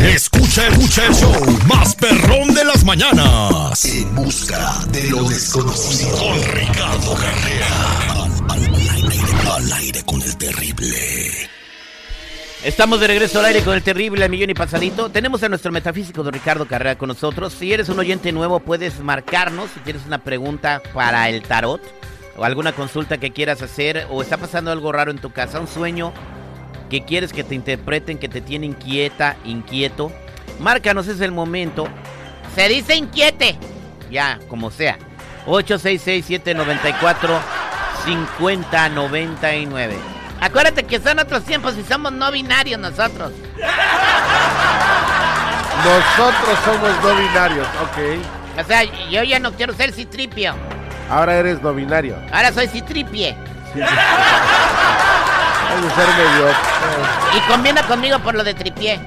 Escucha, 0.00 0.66
escucha 0.68 1.06
el 1.06 1.14
show 1.14 1.58
más 1.66 1.94
perrón 1.94 2.52
de 2.54 2.64
las 2.64 2.84
mañanas. 2.84 3.84
En 3.84 4.14
busca 4.14 4.74
de 4.88 5.04
lo 5.10 5.22
desconocido. 5.28 6.16
Con 6.18 6.42
Ricardo 6.42 7.14
Carrera. 7.14 8.21
Al, 9.04 9.72
aire, 9.72 10.02
con 10.04 10.22
el 10.22 10.36
terrible. 10.36 10.86
Estamos 12.62 13.00
de 13.00 13.08
regreso 13.08 13.40
al 13.40 13.46
aire 13.46 13.62
con 13.62 13.74
el 13.74 13.82
terrible 13.82 14.24
al 14.24 14.30
millón 14.30 14.50
y 14.50 14.54
pasadito. 14.54 15.10
Tenemos 15.10 15.42
a 15.42 15.48
nuestro 15.48 15.72
metafísico 15.72 16.22
don 16.22 16.32
Ricardo 16.32 16.66
Carrera 16.66 16.96
con 16.96 17.08
nosotros. 17.08 17.52
Si 17.52 17.72
eres 17.72 17.88
un 17.88 17.98
oyente 17.98 18.30
nuevo, 18.30 18.60
puedes 18.60 19.00
marcarnos 19.00 19.70
si 19.74 19.80
tienes 19.80 20.06
una 20.06 20.18
pregunta 20.18 20.80
para 20.94 21.28
el 21.28 21.42
tarot 21.42 21.82
o 22.36 22.44
alguna 22.44 22.72
consulta 22.72 23.18
que 23.18 23.32
quieras 23.32 23.60
hacer 23.60 24.06
o 24.08 24.22
está 24.22 24.36
pasando 24.36 24.70
algo 24.70 24.92
raro 24.92 25.10
en 25.10 25.18
tu 25.18 25.32
casa, 25.32 25.58
un 25.58 25.66
sueño 25.66 26.12
que 26.88 27.04
quieres 27.04 27.32
que 27.32 27.42
te 27.42 27.56
interpreten, 27.56 28.18
que 28.18 28.28
te 28.28 28.40
tiene 28.40 28.66
inquieta, 28.66 29.36
inquieto. 29.44 30.12
Márcanos, 30.60 31.08
es 31.08 31.20
el 31.20 31.32
momento. 31.32 31.88
Se 32.54 32.68
dice 32.68 32.94
inquiete. 32.94 33.58
Ya, 34.12 34.38
como 34.48 34.70
sea. 34.70 34.96
866-794-5099. 38.06 39.94
Acuérdate 40.40 40.84
que 40.84 40.98
son 41.00 41.18
otros 41.18 41.44
tiempos 41.44 41.76
y 41.76 41.84
somos 41.84 42.12
no 42.12 42.30
binarios 42.32 42.80
nosotros. 42.80 43.32
Nosotros 45.84 46.58
somos 46.64 46.90
no 47.02 47.14
binarios, 47.16 47.66
ok. 47.82 47.98
O 48.60 48.64
sea, 48.64 48.82
yo 48.84 49.22
ya 49.22 49.38
no 49.38 49.52
quiero 49.52 49.72
ser 49.74 49.92
citripio. 49.92 50.54
Ahora 51.10 51.34
eres 51.36 51.62
no 51.62 51.72
binario. 51.74 52.16
Ahora 52.32 52.52
soy 52.52 52.66
citripie. 52.68 53.36
Hay 53.74 53.80
de 55.82 55.90
ser 55.90 56.08
medio. 56.08 56.48
Y 57.36 57.40
combina 57.48 57.82
conmigo 57.82 58.18
por 58.18 58.34
lo 58.34 58.42
de 58.44 58.54
tripié. 58.54 59.00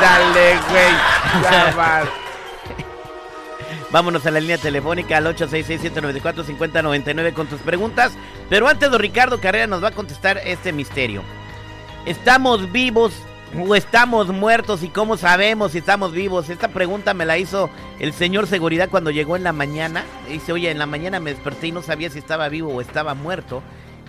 Dale, 0.00 0.58
güey. 0.70 0.92
Ya 1.42 1.72
vas. 1.76 2.04
Vámonos 3.92 4.24
a 4.24 4.30
la 4.30 4.38
línea 4.38 4.58
telefónica 4.58 5.16
al 5.16 5.26
866-794-5099 5.36 7.32
con 7.32 7.48
tus 7.48 7.60
preguntas. 7.60 8.12
Pero 8.48 8.68
antes, 8.68 8.88
don 8.90 9.00
Ricardo 9.00 9.40
Carrera 9.40 9.66
nos 9.66 9.82
va 9.82 9.88
a 9.88 9.92
contestar 9.92 10.38
este 10.44 10.72
misterio. 10.72 11.22
¿Estamos 12.06 12.70
vivos 12.70 13.12
o 13.58 13.74
estamos 13.74 14.28
muertos? 14.28 14.84
¿Y 14.84 14.88
cómo 14.88 15.16
sabemos 15.16 15.72
si 15.72 15.78
estamos 15.78 16.12
vivos? 16.12 16.50
Esta 16.50 16.68
pregunta 16.68 17.14
me 17.14 17.26
la 17.26 17.36
hizo 17.36 17.68
el 17.98 18.12
señor 18.12 18.46
Seguridad 18.46 18.88
cuando 18.90 19.10
llegó 19.10 19.34
en 19.34 19.42
la 19.42 19.52
mañana. 19.52 20.04
Dice, 20.28 20.52
oye, 20.52 20.70
en 20.70 20.78
la 20.78 20.86
mañana 20.86 21.18
me 21.18 21.30
desperté 21.30 21.66
y 21.66 21.72
no 21.72 21.82
sabía 21.82 22.10
si 22.10 22.20
estaba 22.20 22.48
vivo 22.48 22.72
o 22.72 22.80
estaba 22.80 23.14
muerto. 23.14 23.60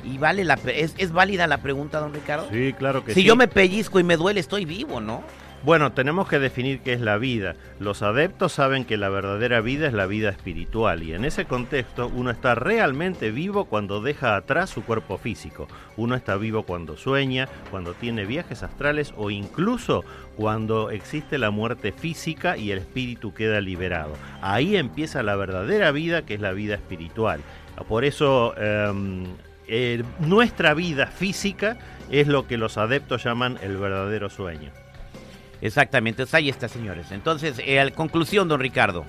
Y 0.04 0.20
vale 0.20 0.44
la 0.44 0.60
es, 0.68 0.94
es 0.98 1.12
válida 1.12 1.48
la 1.48 1.58
pregunta, 1.58 2.00
don 2.00 2.14
Ricardo. 2.14 2.48
Sí, 2.52 2.74
claro 2.78 3.04
que 3.04 3.14
si 3.14 3.22
sí. 3.22 3.28
yo 3.28 3.36
me 3.36 3.48
pellizco 3.48 4.00
y 4.00 4.04
me 4.04 4.16
duele, 4.18 4.40
estoy 4.40 4.66
vivo, 4.66 5.02
¿no? 5.02 5.24
Bueno, 5.64 5.92
tenemos 5.92 6.28
que 6.28 6.40
definir 6.40 6.80
qué 6.80 6.94
es 6.94 7.02
la 7.02 7.20
vida. 7.20 7.56
Los 7.80 8.02
adeptos 8.02 8.52
saben 8.52 8.84
que 8.84 8.98
la 8.98 9.10
verdadera 9.10 9.62
vida 9.62 9.86
es 9.86 9.94
la 9.94 10.08
vida 10.08 10.30
espiritual 10.30 11.04
y 11.04 11.14
en 11.14 11.24
ese 11.24 11.46
contexto 11.46 12.08
uno 12.08 12.32
está 12.32 12.56
realmente 12.56 13.30
vivo 13.30 13.66
cuando 13.66 14.02
deja 14.02 14.36
atrás 14.36 14.72
su 14.72 14.84
cuerpo 14.84 15.20
físico. 15.20 15.68
Uno 15.98 16.16
está 16.16 16.36
vivo 16.36 16.64
cuando 16.64 16.98
sueña, 16.98 17.48
cuando 17.70 17.94
tiene 17.94 18.26
viajes 18.26 18.64
astrales 18.64 19.14
o 19.18 19.30
incluso 19.30 20.04
cuando 20.36 20.90
existe 20.90 21.38
la 21.38 21.52
muerte 21.52 21.92
física 21.92 22.58
y 22.58 22.72
el 22.72 22.80
espíritu 22.80 23.32
queda 23.36 23.62
liberado. 23.62 24.14
Ahí 24.42 24.78
empieza 24.78 25.22
la 25.22 25.36
verdadera 25.36 25.92
vida 25.92 26.24
que 26.24 26.34
es 26.34 26.42
la 26.42 26.54
vida 26.54 26.74
espiritual. 26.74 27.40
Por 27.88 28.04
eso 28.04 28.56
em, 28.58 29.26
eh, 29.68 30.02
nuestra 30.22 30.74
vida 30.74 31.06
física 31.06 31.78
es 32.10 32.28
lo 32.28 32.48
que 32.48 32.58
los 32.58 32.80
adeptos 32.80 33.24
llaman 33.24 33.60
el 33.62 33.78
verdadero 33.78 34.32
sueño. 34.32 34.72
Exactamente, 35.62 36.24
pues 36.24 36.34
ahí 36.34 36.50
está, 36.50 36.68
señores. 36.68 37.12
Entonces, 37.12 37.60
eh, 37.60 37.80
al 37.80 37.94
conclusión, 37.94 38.48
don 38.48 38.60
Ricardo. 38.60 39.06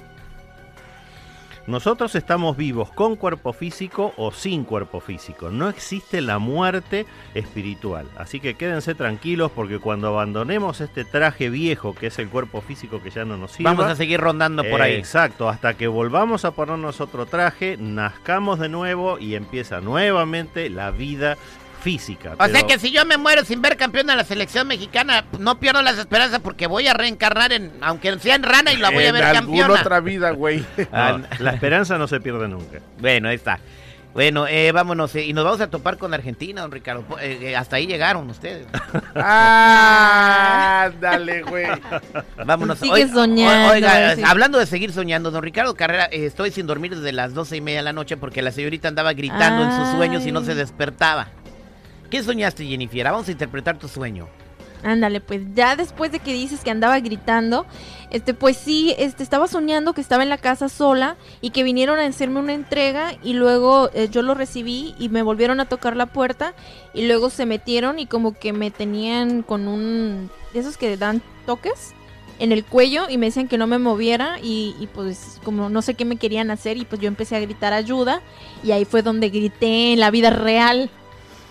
Nosotros 1.67 2.17
estamos 2.17 2.57
vivos 2.57 2.91
con 2.91 3.15
cuerpo 3.15 3.53
físico 3.53 4.13
o 4.17 4.33
sin 4.33 4.65
cuerpo 4.65 4.99
físico. 4.99 5.49
No 5.49 5.69
existe 5.69 6.21
la 6.21 6.41
muerte 6.41 7.07
espiritual. 7.35 8.09
Así 8.17 8.41
que 8.41 8.55
quédense 8.55 8.97
tranquilos 8.97 9.53
porque 9.53 9.79
cuando 9.79 10.09
abandonemos 10.09 10.81
este 10.81 11.05
traje 11.05 11.51
viejo 11.51 11.95
que 11.95 12.09
es 12.09 12.19
el 12.19 12.29
cuerpo 12.31 12.63
físico 12.63 13.01
que 13.01 13.11
ya 13.11 13.25
no 13.25 13.37
nos 13.37 13.53
sirve. 13.53 13.71
Vamos 13.71 13.87
a 13.87 13.95
seguir 13.95 14.21
rondando 14.21 14.65
por 14.65 14.83
ahí. 14.83 14.95
Exacto, 14.95 15.49
hasta 15.49 15.75
que 15.75 15.87
volvamos 15.87 16.45
a 16.45 16.51
ponernos 16.51 17.01
otro 17.01 17.27
traje, 17.27 17.77
nazcamos 17.79 18.59
de 18.59 18.69
nuevo 18.69 19.21
y 19.21 19.37
empieza 19.37 19.81
nuevamente 19.81 20.69
la 20.69 20.91
vida 20.91 21.39
física. 21.83 22.35
O 22.39 22.47
sea 22.49 22.63
que 22.67 22.79
si 22.79 22.91
yo 22.93 23.05
me 23.05 23.17
muero 23.19 23.45
sin 23.45 23.61
ver 23.61 23.77
campeón 23.77 24.07
de 24.07 24.17
la 24.17 24.25
selección 24.25 24.67
mexicana, 24.69 25.25
no 25.39 25.59
pierdo 25.59 25.83
las 25.83 25.99
esperanzas 25.99 26.41
porque 26.41 26.67
voy 26.67 26.87
a 26.89 26.95
reencarnar 26.95 27.53
en, 27.53 27.73
aunque 27.81 28.19
sea 28.21 28.37
en 28.37 28.43
rana 28.45 28.73
y 28.73 28.77
la 28.77 28.91
voy 28.91 29.05
a 29.05 29.09
En 29.09 29.15
ver 29.15 29.33
campeona. 29.33 29.75
otra 29.75 30.01
vida, 30.01 30.31
güey. 30.31 30.65
No, 30.93 31.21
la 31.41 31.51
esperanza 31.53 31.99
no 31.99 32.07
se 32.07 32.21
pierde 32.21 32.49
nunca. 32.49 32.79
Bueno, 32.99 33.29
ahí 33.29 33.35
está. 33.37 33.59
Bueno, 34.15 34.47
eh, 34.47 34.73
vámonos. 34.73 35.15
eh, 35.17 35.25
y 35.25 35.33
nos 35.33 35.43
vamos 35.43 35.61
a 35.63 35.71
topar 35.71 35.97
con 35.97 36.13
Argentina, 36.13 36.61
don 36.61 36.71
Ricardo. 36.71 37.03
Eh, 37.19 37.39
eh, 37.41 37.57
hasta 37.57 37.77
ahí 37.77 37.87
llegaron 37.87 38.29
ustedes. 38.29 38.67
Ándale, 40.85 41.43
güey. 41.43 41.67
Vámonos. 42.47 42.79
Sigue 42.79 42.93
Oiga, 42.93 43.09
soñando, 43.15 43.73
Oiga, 43.73 44.15
sí. 44.17 44.23
hablando 44.27 44.59
de 44.59 44.67
seguir 44.67 44.93
soñando, 44.93 45.31
don 45.31 45.43
Ricardo 45.43 45.75
Carrera, 45.75 46.07
eh, 46.13 46.27
estoy 46.27 46.51
sin 46.51 46.67
dormir 46.67 46.95
desde 46.95 47.13
las 47.13 47.33
doce 47.35 47.57
y 47.57 47.61
media 47.63 47.79
de 47.79 47.85
la 47.85 47.93
noche 47.95 48.17
porque 48.19 48.43
la 48.43 48.53
señorita 48.53 48.89
andaba 48.89 49.13
gritando 49.15 49.63
en 49.65 49.73
sus 49.77 49.89
sueños 49.97 50.27
y 50.27 50.33
no 50.33 50.43
se 50.45 50.55
despertaba. 50.55 51.29
¿Qué 52.13 52.23
soñaste, 52.23 52.67
Jennifer? 52.67 53.05
Vamos 53.05 53.27
a 53.27 53.33
interpretar 53.33 53.79
tu 53.79 53.89
sueño. 53.89 54.29
Ándale, 54.83 55.23
pues 55.23 55.41
ya 55.55 55.77
después 55.77 56.13
de 56.13 56.19
que 56.19 56.35
dices 56.35 56.61
que 56.61 56.71
andaba 56.71 57.01
gritando, 57.01 57.65
este, 58.11 58.35
pues 58.35 58.59
sí, 58.59 58.95
este, 58.99 59.23
estaba 59.23 59.49
soñando 59.49 59.95
que 59.95 60.03
estaba 60.03 60.23
en 60.23 60.29
la 60.29 60.37
casa 60.37 60.69
sola 60.69 61.17
y 61.41 61.53
que 61.53 61.63
vinieron 61.63 61.99
a 61.99 62.05
hacerme 62.05 62.41
una 62.41 62.53
entrega 62.53 63.15
y 63.23 63.33
luego 63.33 63.89
eh, 63.95 64.11
yo 64.13 64.21
lo 64.21 64.35
recibí 64.35 64.95
y 64.99 65.09
me 65.09 65.23
volvieron 65.23 65.59
a 65.59 65.71
tocar 65.71 65.97
la 65.97 66.05
puerta 66.05 66.53
y 66.93 67.07
luego 67.07 67.31
se 67.31 67.47
metieron 67.47 67.99
y 67.99 68.05
como 68.05 68.39
que 68.39 68.53
me 68.53 68.71
tenían 68.71 69.41
con 69.41 69.67
un, 69.67 70.29
de 70.53 70.61
esos 70.61 70.77
que 70.77 70.99
dan 70.99 71.23
toques 71.47 71.95
en 72.41 72.53
el 72.53 72.63
cuello 72.63 73.09
y 73.09 73.17
me 73.17 73.25
decían 73.25 73.49
que 73.49 73.57
no 73.57 73.67
me 73.67 73.79
moviera 73.79 74.39
y, 74.39 74.77
y 74.79 74.87
pues 74.89 75.41
como 75.45 75.71
no 75.71 75.81
sé 75.81 75.95
qué 75.95 76.05
me 76.05 76.17
querían 76.17 76.51
hacer 76.51 76.77
y 76.77 76.85
pues 76.85 77.01
yo 77.01 77.09
empecé 77.09 77.37
a 77.37 77.41
gritar 77.41 77.73
ayuda 77.73 78.21
y 78.63 78.73
ahí 78.73 78.85
fue 78.85 79.01
donde 79.01 79.31
grité 79.31 79.95
en 79.95 80.01
la 80.01 80.11
vida 80.11 80.29
real. 80.29 80.91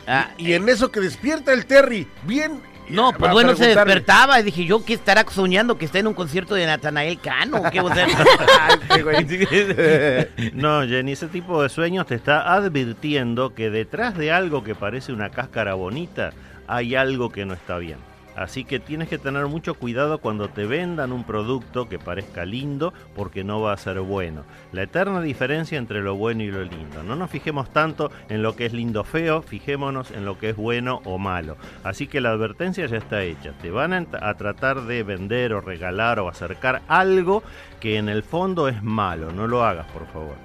Ah, 0.08 0.32
y 0.38 0.54
en 0.54 0.68
eso 0.70 0.92
que 0.92 1.00
despierta 1.00 1.54
el 1.54 1.66
Terry, 1.66 2.08
bien. 2.24 2.62
No, 2.90 3.12
pues 3.12 3.22
para 3.22 3.34
bueno, 3.34 3.56
se 3.56 3.68
despertaba 3.68 4.40
y 4.40 4.44
dije 4.44 4.66
yo 4.66 4.84
que 4.84 4.94
estará 4.94 5.26
soñando 5.30 5.78
que 5.78 5.86
está 5.86 6.00
en 6.00 6.08
un 6.08 6.14
concierto 6.14 6.56
de 6.56 6.66
Natanael 6.66 7.20
Cano. 7.20 7.64
¿Qué? 7.72 7.80
O 7.82 7.94
sea, 7.94 8.08
No, 10.54 10.86
Jenny, 10.86 11.14
ese 11.14 11.28
tipo 11.28 11.64
de 11.64 11.70
sueños 11.70 12.06
te 12.06 12.16
está 12.16 12.54
advirtiendo 12.54 13.54
que 13.54 13.70
detrás 13.70 14.18
de 14.18 14.32
algo 14.32 14.64
que 14.64 14.76
parece 14.76 15.14
una 15.14 15.30
cáscara 15.30 15.74
bonita 15.74 16.34
hay 16.68 16.96
algo 16.96 17.30
que 17.30 17.46
no 17.46 17.54
está 17.54 17.78
bien. 17.78 17.98
Así 18.36 18.64
que 18.64 18.80
tienes 18.80 19.10
que 19.10 19.18
tener 19.18 19.48
mucho 19.48 19.76
cuidado 19.76 20.20
cuando 20.20 20.50
te 20.50 20.66
vendan 20.66 21.12
un 21.12 21.24
producto 21.24 21.90
que 21.90 22.00
parezca 22.00 22.46
lindo 22.46 22.94
porque 23.16 23.44
no 23.44 23.62
va 23.62 23.74
a 23.74 23.78
ser 23.78 24.00
bueno. 24.00 24.44
La 24.72 24.84
eterna 24.84 25.22
diferencia 25.22 25.78
entre 25.78 26.02
lo 26.02 26.16
bueno 26.16 26.44
y 26.44 26.52
lo 26.52 26.64
lindo. 26.64 27.04
No 27.04 27.16
nos 27.16 27.30
fijemos 27.30 27.70
tanto 27.72 28.12
en 28.30 28.42
lo 28.42 28.56
que 28.56 28.66
es 28.66 28.74
lindo 28.74 29.02
o 29.02 29.04
feo, 29.04 29.42
fijémonos 29.42 30.12
en 30.12 30.26
lo 30.26 30.38
que 30.38 30.50
es 30.50 30.56
bueno 30.56 31.02
o 31.06 31.18
malo. 31.18 31.58
Así 31.84 32.08
que 32.08 32.22
la 32.22 32.32
advertencia 32.32 32.86
ya 32.86 32.98
está 32.98 33.24
hecha. 33.24 33.52
Te 33.62 33.70
van 33.70 33.94
a, 33.94 34.08
a 34.22 34.34
tratar 34.36 34.84
de 34.84 35.04
vender 35.04 35.54
o 35.54 35.62
regalar 35.62 36.20
o 36.20 36.30
acercar 36.30 36.82
algo 36.88 37.44
que 37.80 37.98
en 37.98 38.10
el 38.10 38.24
fondo 38.24 38.68
es 38.68 38.82
malo. 38.82 39.32
No 39.32 39.48
lo 39.48 39.64
hagas, 39.64 39.88
por 39.92 40.08
favor. 40.08 40.36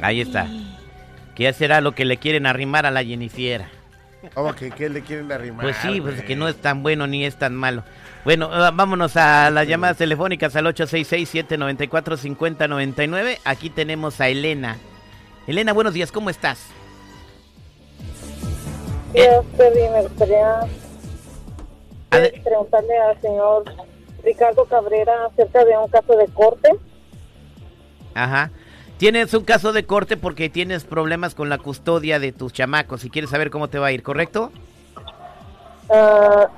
Ahí 0.00 0.20
está. 0.20 0.46
¿Qué 1.34 1.52
será 1.52 1.80
lo 1.80 1.92
que 1.92 2.04
le 2.04 2.16
quieren 2.16 2.46
arrimar 2.46 2.86
a 2.86 2.90
la 2.90 3.04
Jennifer? 3.04 3.83
¿Cómo 4.32 4.54
que 4.54 4.70
qué 4.70 4.88
le 4.88 5.02
quieren 5.02 5.30
arrimar? 5.30 5.64
Pues 5.64 5.76
sí, 5.76 6.00
pues 6.00 6.22
que 6.22 6.36
no 6.36 6.48
es 6.48 6.56
tan 6.56 6.82
bueno 6.82 7.06
ni 7.06 7.24
es 7.24 7.36
tan 7.36 7.54
malo. 7.54 7.84
Bueno, 8.24 8.48
ah, 8.50 8.70
vámonos 8.72 9.16
a 9.16 9.50
las 9.50 9.68
llamadas 9.68 9.98
telefónicas 9.98 10.56
al 10.56 10.64
866-794-5099. 10.66 13.38
Aquí 13.44 13.70
tenemos 13.70 14.20
a 14.20 14.28
Elena. 14.28 14.78
Elena, 15.46 15.74
buenos 15.74 15.92
días, 15.92 16.10
¿cómo 16.10 16.30
estás? 16.30 16.66
Yo, 19.14 19.44
me 19.58 20.02
gustaría 20.02 20.60
preguntarle 22.42 22.98
al 22.98 23.20
señor 23.20 23.64
Ricardo 24.24 24.64
Cabrera 24.64 25.26
acerca 25.26 25.64
de 25.64 25.76
un 25.76 25.88
caso 25.88 26.16
de 26.16 26.26
corte. 26.28 26.70
Ajá. 28.14 28.50
Tienes 28.98 29.34
un 29.34 29.44
caso 29.44 29.72
de 29.72 29.84
corte 29.84 30.16
porque 30.16 30.48
tienes 30.48 30.84
problemas 30.84 31.34
con 31.34 31.48
la 31.48 31.58
custodia 31.58 32.18
de 32.20 32.32
tus 32.32 32.52
chamacos 32.52 33.04
y 33.04 33.10
quieres 33.10 33.30
saber 33.30 33.50
cómo 33.50 33.68
te 33.68 33.78
va 33.78 33.88
a 33.88 33.92
ir, 33.92 34.02
¿correcto? 34.02 34.52
Ah, 35.90 36.48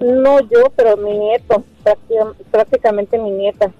no 0.00 0.40
yo, 0.40 0.70
pero 0.76 0.96
mi 0.96 1.16
nieto, 1.16 1.64
prácti- 1.84 2.34
prácticamente 2.50 3.18
mi 3.18 3.30
nieta. 3.30 3.70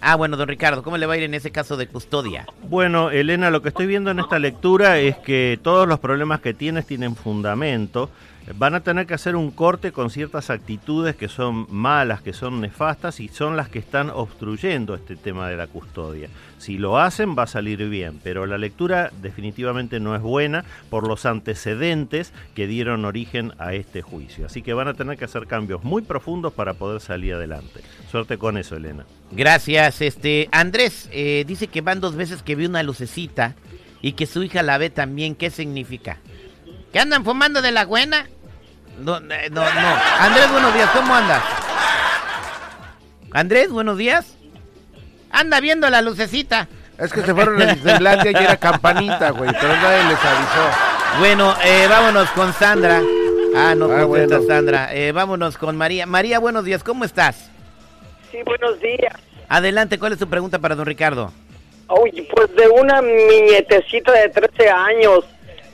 Ah, 0.00 0.16
bueno, 0.16 0.38
don 0.38 0.48
Ricardo, 0.48 0.82
¿cómo 0.82 0.96
le 0.96 1.04
va 1.04 1.12
a 1.12 1.16
ir 1.18 1.24
en 1.24 1.34
ese 1.34 1.50
caso 1.52 1.76
de 1.76 1.86
custodia? 1.86 2.46
Bueno, 2.62 3.10
Elena, 3.10 3.50
lo 3.50 3.60
que 3.60 3.68
estoy 3.68 3.86
viendo 3.86 4.10
en 4.10 4.18
esta 4.18 4.38
lectura 4.38 4.98
es 4.98 5.18
que 5.18 5.58
todos 5.62 5.86
los 5.86 5.98
problemas 6.00 6.40
que 6.40 6.54
tienes 6.54 6.86
tienen 6.86 7.14
fundamento. 7.14 8.08
Van 8.56 8.74
a 8.74 8.80
tener 8.80 9.06
que 9.06 9.14
hacer 9.14 9.36
un 9.36 9.50
corte 9.50 9.92
con 9.92 10.10
ciertas 10.10 10.50
actitudes 10.50 11.14
que 11.14 11.28
son 11.28 11.66
malas, 11.70 12.20
que 12.20 12.32
son 12.32 12.60
nefastas 12.60 13.20
y 13.20 13.28
son 13.28 13.56
las 13.56 13.68
que 13.68 13.78
están 13.78 14.10
obstruyendo 14.10 14.94
este 14.94 15.14
tema 15.16 15.48
de 15.48 15.56
la 15.56 15.66
custodia. 15.66 16.28
Si 16.58 16.76
lo 16.76 16.98
hacen 16.98 17.36
va 17.38 17.44
a 17.44 17.46
salir 17.46 17.88
bien, 17.88 18.20
pero 18.22 18.46
la 18.46 18.58
lectura 18.58 19.12
definitivamente 19.22 20.00
no 20.00 20.16
es 20.16 20.22
buena 20.22 20.64
por 20.90 21.06
los 21.06 21.26
antecedentes 21.26 22.32
que 22.54 22.66
dieron 22.66 23.04
origen 23.04 23.52
a 23.58 23.74
este 23.74 24.02
juicio. 24.02 24.46
Así 24.46 24.62
que 24.62 24.74
van 24.74 24.88
a 24.88 24.94
tener 24.94 25.16
que 25.16 25.24
hacer 25.24 25.46
cambios 25.46 25.84
muy 25.84 26.02
profundos 26.02 26.52
para 26.52 26.74
poder 26.74 27.00
salir 27.00 27.34
adelante. 27.34 27.80
Suerte 28.10 28.36
con 28.36 28.56
eso, 28.56 28.76
Elena. 28.76 29.04
Gracias, 29.30 30.00
este 30.00 30.48
Andrés 30.50 31.08
eh, 31.12 31.44
dice 31.46 31.68
que 31.68 31.82
van 31.82 32.00
dos 32.00 32.16
veces 32.16 32.42
que 32.42 32.56
vio 32.56 32.68
una 32.68 32.82
lucecita 32.82 33.54
y 34.02 34.12
que 34.12 34.26
su 34.26 34.42
hija 34.42 34.62
la 34.62 34.78
ve 34.78 34.90
también. 34.90 35.34
¿Qué 35.34 35.50
significa? 35.50 36.18
¿Que 36.92 36.98
andan 36.98 37.24
fumando 37.24 37.62
de 37.62 37.70
la 37.72 37.84
buena? 37.86 38.26
No, 38.98 39.16
eh, 39.18 39.48
no, 39.50 39.62
no. 39.62 39.94
Andrés, 40.18 40.50
buenos 40.50 40.74
días, 40.74 40.90
¿cómo 40.90 41.14
andas? 41.14 41.42
Andrés, 43.32 43.70
buenos 43.70 43.96
días. 43.96 44.34
Anda 45.30 45.60
viendo 45.60 45.88
la 45.88 46.02
lucecita. 46.02 46.68
Es 46.98 47.12
que 47.12 47.22
se 47.22 47.32
fueron 47.34 47.62
a 47.62 47.66
Disneylandia 47.74 48.32
y 48.32 48.44
era 48.44 48.56
campanita, 48.56 49.30
güey, 49.30 49.50
pero 49.58 49.68
nadie 49.76 50.04
les 50.04 50.18
avisó. 50.18 51.18
Bueno, 51.18 51.54
eh, 51.64 51.86
vámonos 51.88 52.28
con 52.30 52.52
Sandra. 52.52 53.00
Ah, 53.56 53.74
no 53.74 53.86
Ah, 53.86 54.02
contesta 54.02 54.36
bueno. 54.38 54.46
Sandra. 54.46 54.94
Eh, 54.94 55.12
vámonos 55.12 55.56
con 55.56 55.76
María. 55.76 56.06
María, 56.06 56.38
buenos 56.40 56.64
días, 56.64 56.82
¿cómo 56.84 57.04
estás? 57.04 57.48
Sí, 58.30 58.38
buenos 58.44 58.78
días. 58.80 59.14
Adelante, 59.48 59.98
¿cuál 59.98 60.12
es 60.12 60.18
tu 60.18 60.28
pregunta 60.28 60.58
para 60.58 60.74
don 60.74 60.86
Ricardo? 60.86 61.32
Oye, 61.86 62.28
pues 62.34 62.54
de 62.54 62.68
una 62.68 63.00
nietecita 63.00 64.12
de 64.12 64.28
13 64.28 64.68
años. 64.70 65.24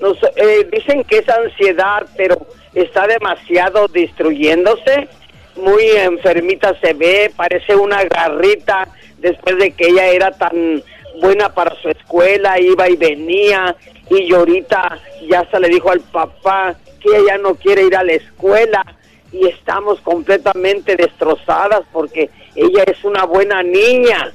Nos, 0.01 0.19
eh, 0.37 0.69
dicen 0.71 1.05
que 1.05 1.19
es 1.19 1.29
ansiedad, 1.29 2.07
pero 2.17 2.47
está 2.75 3.07
demasiado 3.07 3.89
destruyéndose. 3.89 5.09
Muy 5.57 5.85
enfermita 5.97 6.79
se 6.81 6.93
ve, 6.93 7.33
parece 7.35 7.75
una 7.75 8.05
garrita 8.05 8.89
después 9.19 9.57
de 9.59 9.71
que 9.71 9.89
ella 9.89 10.07
era 10.09 10.31
tan 10.33 10.83
buena 11.21 11.53
para 11.55 11.75
su 11.81 11.89
escuela, 11.89 12.61
iba 12.61 12.89
y 12.89 12.97
venía. 12.97 13.75
Y 14.11 14.33
ahorita 14.33 15.01
ya 15.29 15.49
se 15.51 15.59
le 15.59 15.69
dijo 15.69 15.91
al 15.91 16.01
papá 16.01 16.77
que 17.01 17.17
ella 17.17 17.39
no 17.39 17.55
quiere 17.55 17.85
ir 17.85 17.97
a 17.97 18.05
la 18.05 18.13
escuela. 18.13 18.85
Y 19.33 19.47
estamos 19.49 20.01
completamente 20.03 20.97
destrozadas 20.97 21.83
porque 21.93 22.31
ella 22.55 22.85
es 22.87 23.03
una 23.05 23.25
buena 23.25 23.63
niña. 23.63 24.33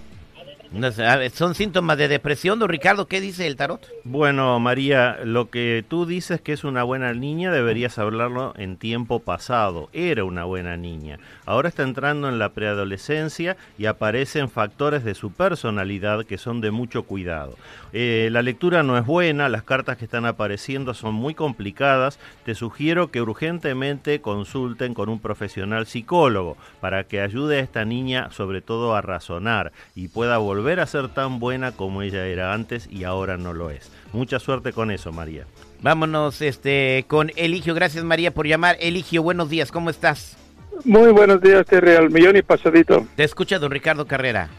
¿Son 1.33 1.53
síntomas 1.53 1.97
de 1.97 2.07
depresión, 2.07 2.57
don 2.57 2.69
Ricardo? 2.69 3.05
¿Qué 3.05 3.19
dice 3.19 3.45
el 3.45 3.57
tarot? 3.57 3.85
Bueno, 4.05 4.57
María, 4.61 5.19
lo 5.25 5.49
que 5.49 5.83
tú 5.85 6.05
dices 6.05 6.39
que 6.39 6.53
es 6.53 6.63
una 6.63 6.83
buena 6.83 7.13
niña 7.13 7.51
deberías 7.51 7.99
hablarlo 7.99 8.53
en 8.55 8.77
tiempo 8.77 9.19
pasado. 9.19 9.89
Era 9.91 10.23
una 10.23 10.45
buena 10.45 10.77
niña. 10.77 11.19
Ahora 11.45 11.67
está 11.67 11.83
entrando 11.83 12.29
en 12.29 12.39
la 12.39 12.53
preadolescencia 12.53 13.57
y 13.77 13.87
aparecen 13.87 14.49
factores 14.49 15.03
de 15.03 15.13
su 15.13 15.33
personalidad 15.33 16.25
que 16.25 16.37
son 16.37 16.61
de 16.61 16.71
mucho 16.71 17.03
cuidado. 17.03 17.57
Eh, 17.91 18.29
la 18.31 18.41
lectura 18.41 18.81
no 18.81 18.97
es 18.97 19.05
buena, 19.05 19.49
las 19.49 19.63
cartas 19.63 19.97
que 19.97 20.05
están 20.05 20.25
apareciendo 20.25 20.93
son 20.93 21.13
muy 21.15 21.35
complicadas. 21.35 22.17
Te 22.45 22.55
sugiero 22.55 23.11
que 23.11 23.21
urgentemente 23.21 24.21
consulten 24.21 24.93
con 24.93 25.09
un 25.09 25.19
profesional 25.19 25.85
psicólogo 25.85 26.55
para 26.79 27.03
que 27.03 27.19
ayude 27.19 27.57
a 27.57 27.61
esta 27.61 27.83
niña 27.83 28.31
sobre 28.31 28.61
todo 28.61 28.95
a 28.95 29.01
razonar 29.01 29.73
y 29.95 30.07
pueda 30.07 30.37
volver 30.37 30.60
a 30.61 30.85
ser 30.85 31.09
tan 31.09 31.39
buena 31.39 31.71
como 31.71 32.01
ella 32.01 32.25
era 32.25 32.53
antes 32.53 32.87
y 32.89 33.03
ahora 33.03 33.37
no 33.37 33.53
lo 33.53 33.69
es. 33.69 33.91
Mucha 34.13 34.39
suerte 34.39 34.73
con 34.73 34.91
eso, 34.91 35.11
María. 35.11 35.45
Vámonos 35.81 36.41
este, 36.41 37.05
con 37.07 37.31
Eligio. 37.35 37.73
Gracias, 37.73 38.03
María, 38.03 38.31
por 38.31 38.47
llamar. 38.47 38.77
Eligio, 38.79 39.23
buenos 39.23 39.49
días, 39.49 39.71
¿cómo 39.71 39.89
estás? 39.89 40.37
Muy 40.85 41.11
buenos 41.11 41.41
días, 41.41 41.65
Terry, 41.65 41.95
al 41.95 42.09
millón 42.09 42.37
y 42.37 42.41
pasadito. 42.41 43.05
Te 43.15 43.23
escucha 43.23 43.59
don 43.59 43.71
Ricardo 43.71 44.05
Carrera. 44.05 44.49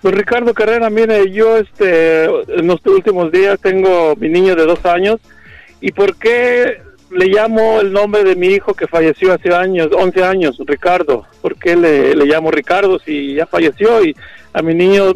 Pues 0.00 0.14
Ricardo 0.14 0.54
Carrera, 0.54 0.90
mire, 0.90 1.30
yo 1.30 1.56
este, 1.56 2.24
en 2.24 2.66
los 2.66 2.84
últimos 2.86 3.32
días 3.32 3.58
tengo 3.60 4.14
mi 4.16 4.28
niño 4.28 4.54
de 4.54 4.64
dos 4.64 4.84
años. 4.84 5.20
¿Y 5.80 5.92
por 5.92 6.16
qué 6.16 6.82
le 7.10 7.26
llamo 7.26 7.80
el 7.80 7.92
nombre 7.92 8.22
de 8.22 8.36
mi 8.36 8.48
hijo 8.48 8.74
que 8.74 8.86
falleció 8.86 9.32
hace 9.32 9.54
años, 9.54 9.88
11 9.92 10.24
años, 10.24 10.56
Ricardo? 10.64 11.26
¿Por 11.40 11.56
qué 11.56 11.74
le, 11.74 12.14
le 12.14 12.26
llamo 12.26 12.50
Ricardo 12.50 12.98
si 12.98 13.34
ya 13.34 13.46
falleció 13.46 14.04
y 14.04 14.14
a 14.52 14.62
mi 14.62 14.74
niño 14.74 15.12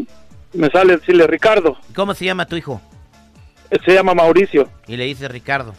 me 0.52 0.68
sale 0.70 0.96
decirle 0.96 1.26
Ricardo? 1.26 1.76
¿Cómo 1.94 2.14
se 2.14 2.24
llama 2.24 2.46
tu 2.46 2.56
hijo? 2.56 2.80
Se 3.84 3.94
llama 3.94 4.14
Mauricio. 4.14 4.68
Y 4.86 4.96
le 4.96 5.04
dice 5.04 5.28
Ricardo. 5.28 5.74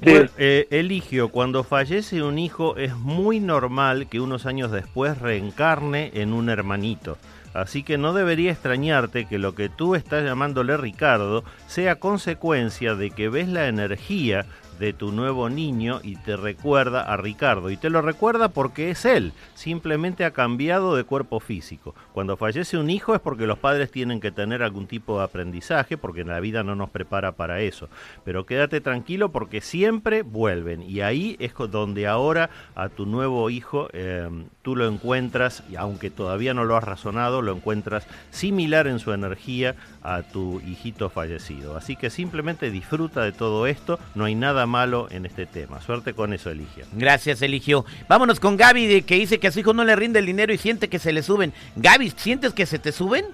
Bueno, 0.00 0.30
eh, 0.38 0.66
Eligio, 0.70 1.30
cuando 1.30 1.64
fallece 1.64 2.22
un 2.22 2.38
hijo 2.38 2.76
es 2.76 2.94
muy 2.94 3.40
normal 3.40 4.08
que 4.08 4.20
unos 4.20 4.46
años 4.46 4.70
después 4.70 5.18
reencarne 5.18 6.12
en 6.14 6.32
un 6.32 6.50
hermanito. 6.50 7.18
Así 7.54 7.82
que 7.82 7.98
no 7.98 8.12
debería 8.12 8.52
extrañarte 8.52 9.26
que 9.26 9.38
lo 9.38 9.54
que 9.54 9.68
tú 9.68 9.96
estás 9.96 10.24
llamándole 10.24 10.76
Ricardo 10.76 11.42
sea 11.66 11.96
consecuencia 11.96 12.94
de 12.94 13.10
que 13.10 13.28
ves 13.28 13.48
la 13.48 13.66
energía 13.66 14.46
de 14.78 14.92
tu 14.92 15.12
nuevo 15.12 15.50
niño 15.50 16.00
y 16.02 16.16
te 16.16 16.36
recuerda 16.36 17.02
a 17.02 17.16
Ricardo. 17.16 17.70
Y 17.70 17.76
te 17.76 17.90
lo 17.90 18.02
recuerda 18.02 18.48
porque 18.48 18.90
es 18.90 19.04
él, 19.04 19.32
simplemente 19.54 20.24
ha 20.24 20.32
cambiado 20.32 20.96
de 20.96 21.04
cuerpo 21.04 21.40
físico. 21.40 21.94
Cuando 22.12 22.36
fallece 22.36 22.78
un 22.78 22.90
hijo 22.90 23.14
es 23.14 23.20
porque 23.20 23.46
los 23.46 23.58
padres 23.58 23.90
tienen 23.90 24.20
que 24.20 24.30
tener 24.30 24.62
algún 24.62 24.86
tipo 24.86 25.18
de 25.18 25.24
aprendizaje, 25.24 25.96
porque 25.96 26.24
la 26.24 26.40
vida 26.40 26.62
no 26.62 26.74
nos 26.74 26.90
prepara 26.90 27.32
para 27.32 27.60
eso. 27.60 27.88
Pero 28.24 28.46
quédate 28.46 28.80
tranquilo 28.80 29.30
porque 29.30 29.60
siempre 29.60 30.22
vuelven. 30.22 30.82
Y 30.82 31.00
ahí 31.00 31.36
es 31.40 31.52
donde 31.70 32.06
ahora 32.06 32.50
a 32.74 32.88
tu 32.88 33.04
nuevo 33.04 33.50
hijo 33.50 33.88
eh, 33.92 34.28
tú 34.62 34.76
lo 34.76 34.86
encuentras, 34.86 35.64
y 35.70 35.76
aunque 35.76 36.10
todavía 36.10 36.54
no 36.54 36.64
lo 36.64 36.76
has 36.76 36.84
razonado, 36.84 37.42
lo 37.42 37.52
encuentras 37.52 38.06
similar 38.30 38.86
en 38.86 39.00
su 39.00 39.12
energía 39.12 39.74
a 40.02 40.22
tu 40.22 40.60
hijito 40.60 41.10
fallecido. 41.10 41.76
Así 41.76 41.96
que 41.96 42.10
simplemente 42.10 42.70
disfruta 42.70 43.22
de 43.22 43.32
todo 43.32 43.66
esto, 43.66 43.98
no 44.14 44.24
hay 44.24 44.34
nada 44.34 44.66
malo 44.68 45.08
en 45.10 45.26
este 45.26 45.46
tema. 45.46 45.80
Suerte 45.80 46.14
con 46.14 46.32
eso, 46.32 46.50
Eligio. 46.50 46.84
Gracias, 46.92 47.42
Eligio. 47.42 47.84
Vámonos 48.08 48.38
con 48.38 48.56
Gaby, 48.56 48.86
de 48.86 49.02
que 49.02 49.16
dice 49.16 49.40
que 49.40 49.48
a 49.48 49.50
su 49.50 49.60
hijo 49.60 49.72
no 49.72 49.84
le 49.84 49.96
rinde 49.96 50.20
el 50.20 50.26
dinero 50.26 50.52
y 50.52 50.58
siente 50.58 50.88
que 50.88 51.00
se 51.00 51.12
le 51.12 51.22
suben. 51.22 51.52
Gaby, 51.76 52.10
¿sientes 52.10 52.52
que 52.52 52.66
se 52.66 52.78
te 52.78 52.92
suben? 52.92 53.24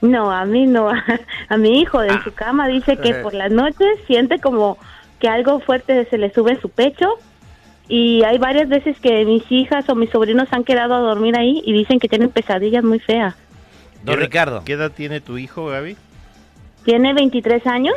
No, 0.00 0.30
a 0.30 0.44
mí 0.46 0.66
no. 0.66 0.90
A 1.48 1.56
mi 1.56 1.80
hijo 1.80 2.02
en 2.02 2.22
su 2.22 2.32
cama 2.32 2.68
dice 2.68 2.96
que 2.96 3.14
por 3.16 3.34
las 3.34 3.52
noches 3.52 3.98
siente 4.06 4.38
como 4.38 4.78
que 5.18 5.28
algo 5.28 5.60
fuerte 5.60 6.06
se 6.06 6.16
le 6.16 6.32
sube 6.32 6.52
en 6.52 6.60
su 6.60 6.70
pecho. 6.70 7.18
Y 7.88 8.22
hay 8.22 8.38
varias 8.38 8.68
veces 8.68 8.98
que 9.00 9.24
mis 9.24 9.50
hijas 9.50 9.88
o 9.88 9.94
mis 9.94 10.10
sobrinos 10.10 10.48
han 10.52 10.64
quedado 10.64 10.94
a 10.94 11.00
dormir 11.00 11.36
ahí 11.36 11.60
y 11.64 11.72
dicen 11.72 11.98
que 11.98 12.08
tienen 12.08 12.30
pesadillas 12.30 12.84
muy 12.84 13.00
feas. 13.00 13.34
Don 14.04 14.18
Ricardo. 14.18 14.62
¿Qué 14.64 14.74
edad 14.74 14.92
tiene 14.92 15.20
tu 15.20 15.38
hijo, 15.38 15.66
Gaby? 15.66 15.96
Tiene 16.84 17.12
23 17.12 17.66
años. 17.66 17.96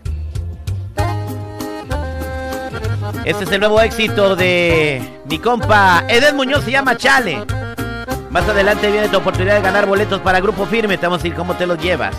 Este 3.24 3.44
es 3.44 3.52
el 3.52 3.60
nuevo 3.60 3.80
éxito 3.80 4.37
de 4.37 5.02
mi 5.24 5.38
compa 5.38 6.04
Eden 6.08 6.37
Muñoz, 6.37 6.62
se 6.62 6.72
llama 6.72 6.94
Chale. 6.94 7.42
Más 8.28 8.46
adelante 8.46 8.90
viene 8.90 9.08
tu 9.08 9.16
oportunidad 9.16 9.54
de 9.54 9.62
ganar 9.62 9.87
boletos 9.87 10.20
para 10.20 10.40
Grupo 10.40 10.66
Firme. 10.66 10.98
Te 10.98 11.06
vamos 11.06 11.20
a 11.20 11.22
decir 11.22 11.34
cómo 11.34 11.54
te 11.54 11.66
los 11.66 11.78
llevas. 11.78 12.14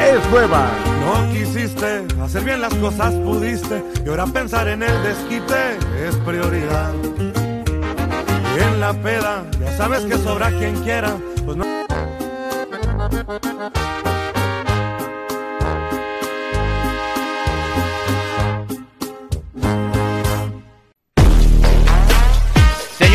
Es 0.00 0.30
nueva. 0.30 0.70
No 1.04 1.30
quisiste 1.32 2.06
hacer 2.22 2.44
bien 2.44 2.62
las 2.62 2.72
cosas, 2.74 3.12
pudiste. 3.12 3.84
Y 4.04 4.08
ahora 4.08 4.24
pensar 4.26 4.68
en 4.68 4.82
el 4.82 5.02
desquite 5.02 5.76
es 6.08 6.16
prioridad. 6.16 6.94
Y 8.56 8.62
en 8.62 8.80
la 8.80 8.94
peda, 8.94 9.44
ya 9.60 9.76
sabes 9.76 10.06
que 10.06 10.16
sobra 10.16 10.48
quien 10.48 10.82
quiera. 10.82 11.14
Pues 11.44 11.58
no. 11.58 11.66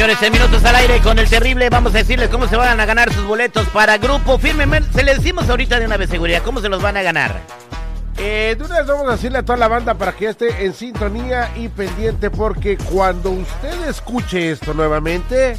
Señores, 0.01 0.23
en 0.23 0.33
minutos 0.33 0.65
al 0.65 0.75
aire 0.77 0.99
con 1.01 1.19
el 1.19 1.29
terrible, 1.29 1.69
vamos 1.69 1.93
a 1.93 1.99
decirles 1.99 2.27
cómo 2.29 2.47
se 2.47 2.55
van 2.55 2.79
a 2.79 2.85
ganar 2.87 3.13
sus 3.13 3.23
boletos 3.23 3.67
para 3.67 3.99
Grupo 3.99 4.39
Firme. 4.39 4.65
Se 4.95 5.03
les 5.03 5.17
decimos 5.17 5.47
ahorita 5.47 5.79
de 5.79 5.85
una 5.85 5.95
vez 5.95 6.09
seguridad, 6.09 6.41
¿cómo 6.41 6.59
se 6.59 6.69
los 6.69 6.81
van 6.81 6.97
a 6.97 7.03
ganar? 7.03 7.39
Eh, 8.17 8.55
de 8.57 8.63
una 8.63 8.79
vez 8.79 8.87
vamos 8.87 9.07
a 9.07 9.11
decirle 9.11 9.37
a 9.37 9.45
toda 9.45 9.59
la 9.59 9.67
banda 9.67 9.93
para 9.93 10.13
que 10.13 10.29
esté 10.29 10.65
en 10.65 10.73
sintonía 10.73 11.51
y 11.55 11.67
pendiente 11.67 12.31
porque 12.31 12.77
cuando 12.77 13.29
usted 13.29 13.87
escuche 13.87 14.49
esto 14.49 14.73
nuevamente, 14.73 15.55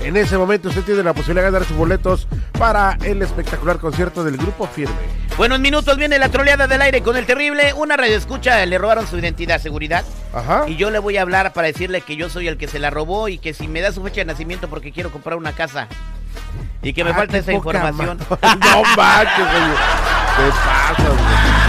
en 0.00 0.16
ese 0.16 0.38
momento 0.38 0.68
usted 0.68 0.84
tiene 0.84 1.02
la 1.02 1.12
posibilidad 1.12 1.46
de 1.46 1.50
ganar 1.50 1.66
sus 1.66 1.76
boletos 1.76 2.28
para 2.56 2.96
el 3.02 3.20
espectacular 3.20 3.80
concierto 3.80 4.22
del 4.22 4.36
grupo 4.36 4.64
Firme. 4.68 5.25
Buenos 5.36 5.60
minutos, 5.60 5.98
viene 5.98 6.18
la 6.18 6.30
troleada 6.30 6.66
del 6.66 6.80
aire 6.80 7.02
con 7.02 7.14
el 7.16 7.26
terrible. 7.26 7.74
Una 7.74 7.96
radio 7.96 8.16
escucha, 8.16 8.64
le 8.64 8.78
robaron 8.78 9.06
su 9.06 9.18
identidad, 9.18 9.60
seguridad. 9.60 10.02
Ajá. 10.32 10.64
Y 10.66 10.76
yo 10.76 10.90
le 10.90 10.98
voy 10.98 11.18
a 11.18 11.22
hablar 11.22 11.52
para 11.52 11.66
decirle 11.66 12.00
que 12.00 12.16
yo 12.16 12.30
soy 12.30 12.48
el 12.48 12.56
que 12.56 12.68
se 12.68 12.78
la 12.78 12.88
robó 12.88 13.28
y 13.28 13.36
que 13.36 13.52
si 13.52 13.68
me 13.68 13.82
da 13.82 13.92
su 13.92 14.02
fecha 14.02 14.16
de 14.22 14.24
nacimiento 14.24 14.68
porque 14.68 14.92
quiero 14.92 15.10
comprar 15.12 15.36
una 15.36 15.52
casa. 15.52 15.88
Y 16.82 16.94
que 16.94 17.04
me 17.04 17.10
Ah, 17.10 17.14
falta 17.14 17.32
qué 17.34 17.38
esa 17.40 17.52
información. 17.52 18.18
ma- 18.30 18.38
no 18.54 18.82
manches, 18.96 19.46
oye. 19.46 19.74
Te 20.36 20.50
pasas, 20.50 21.06
güey. 21.06 21.65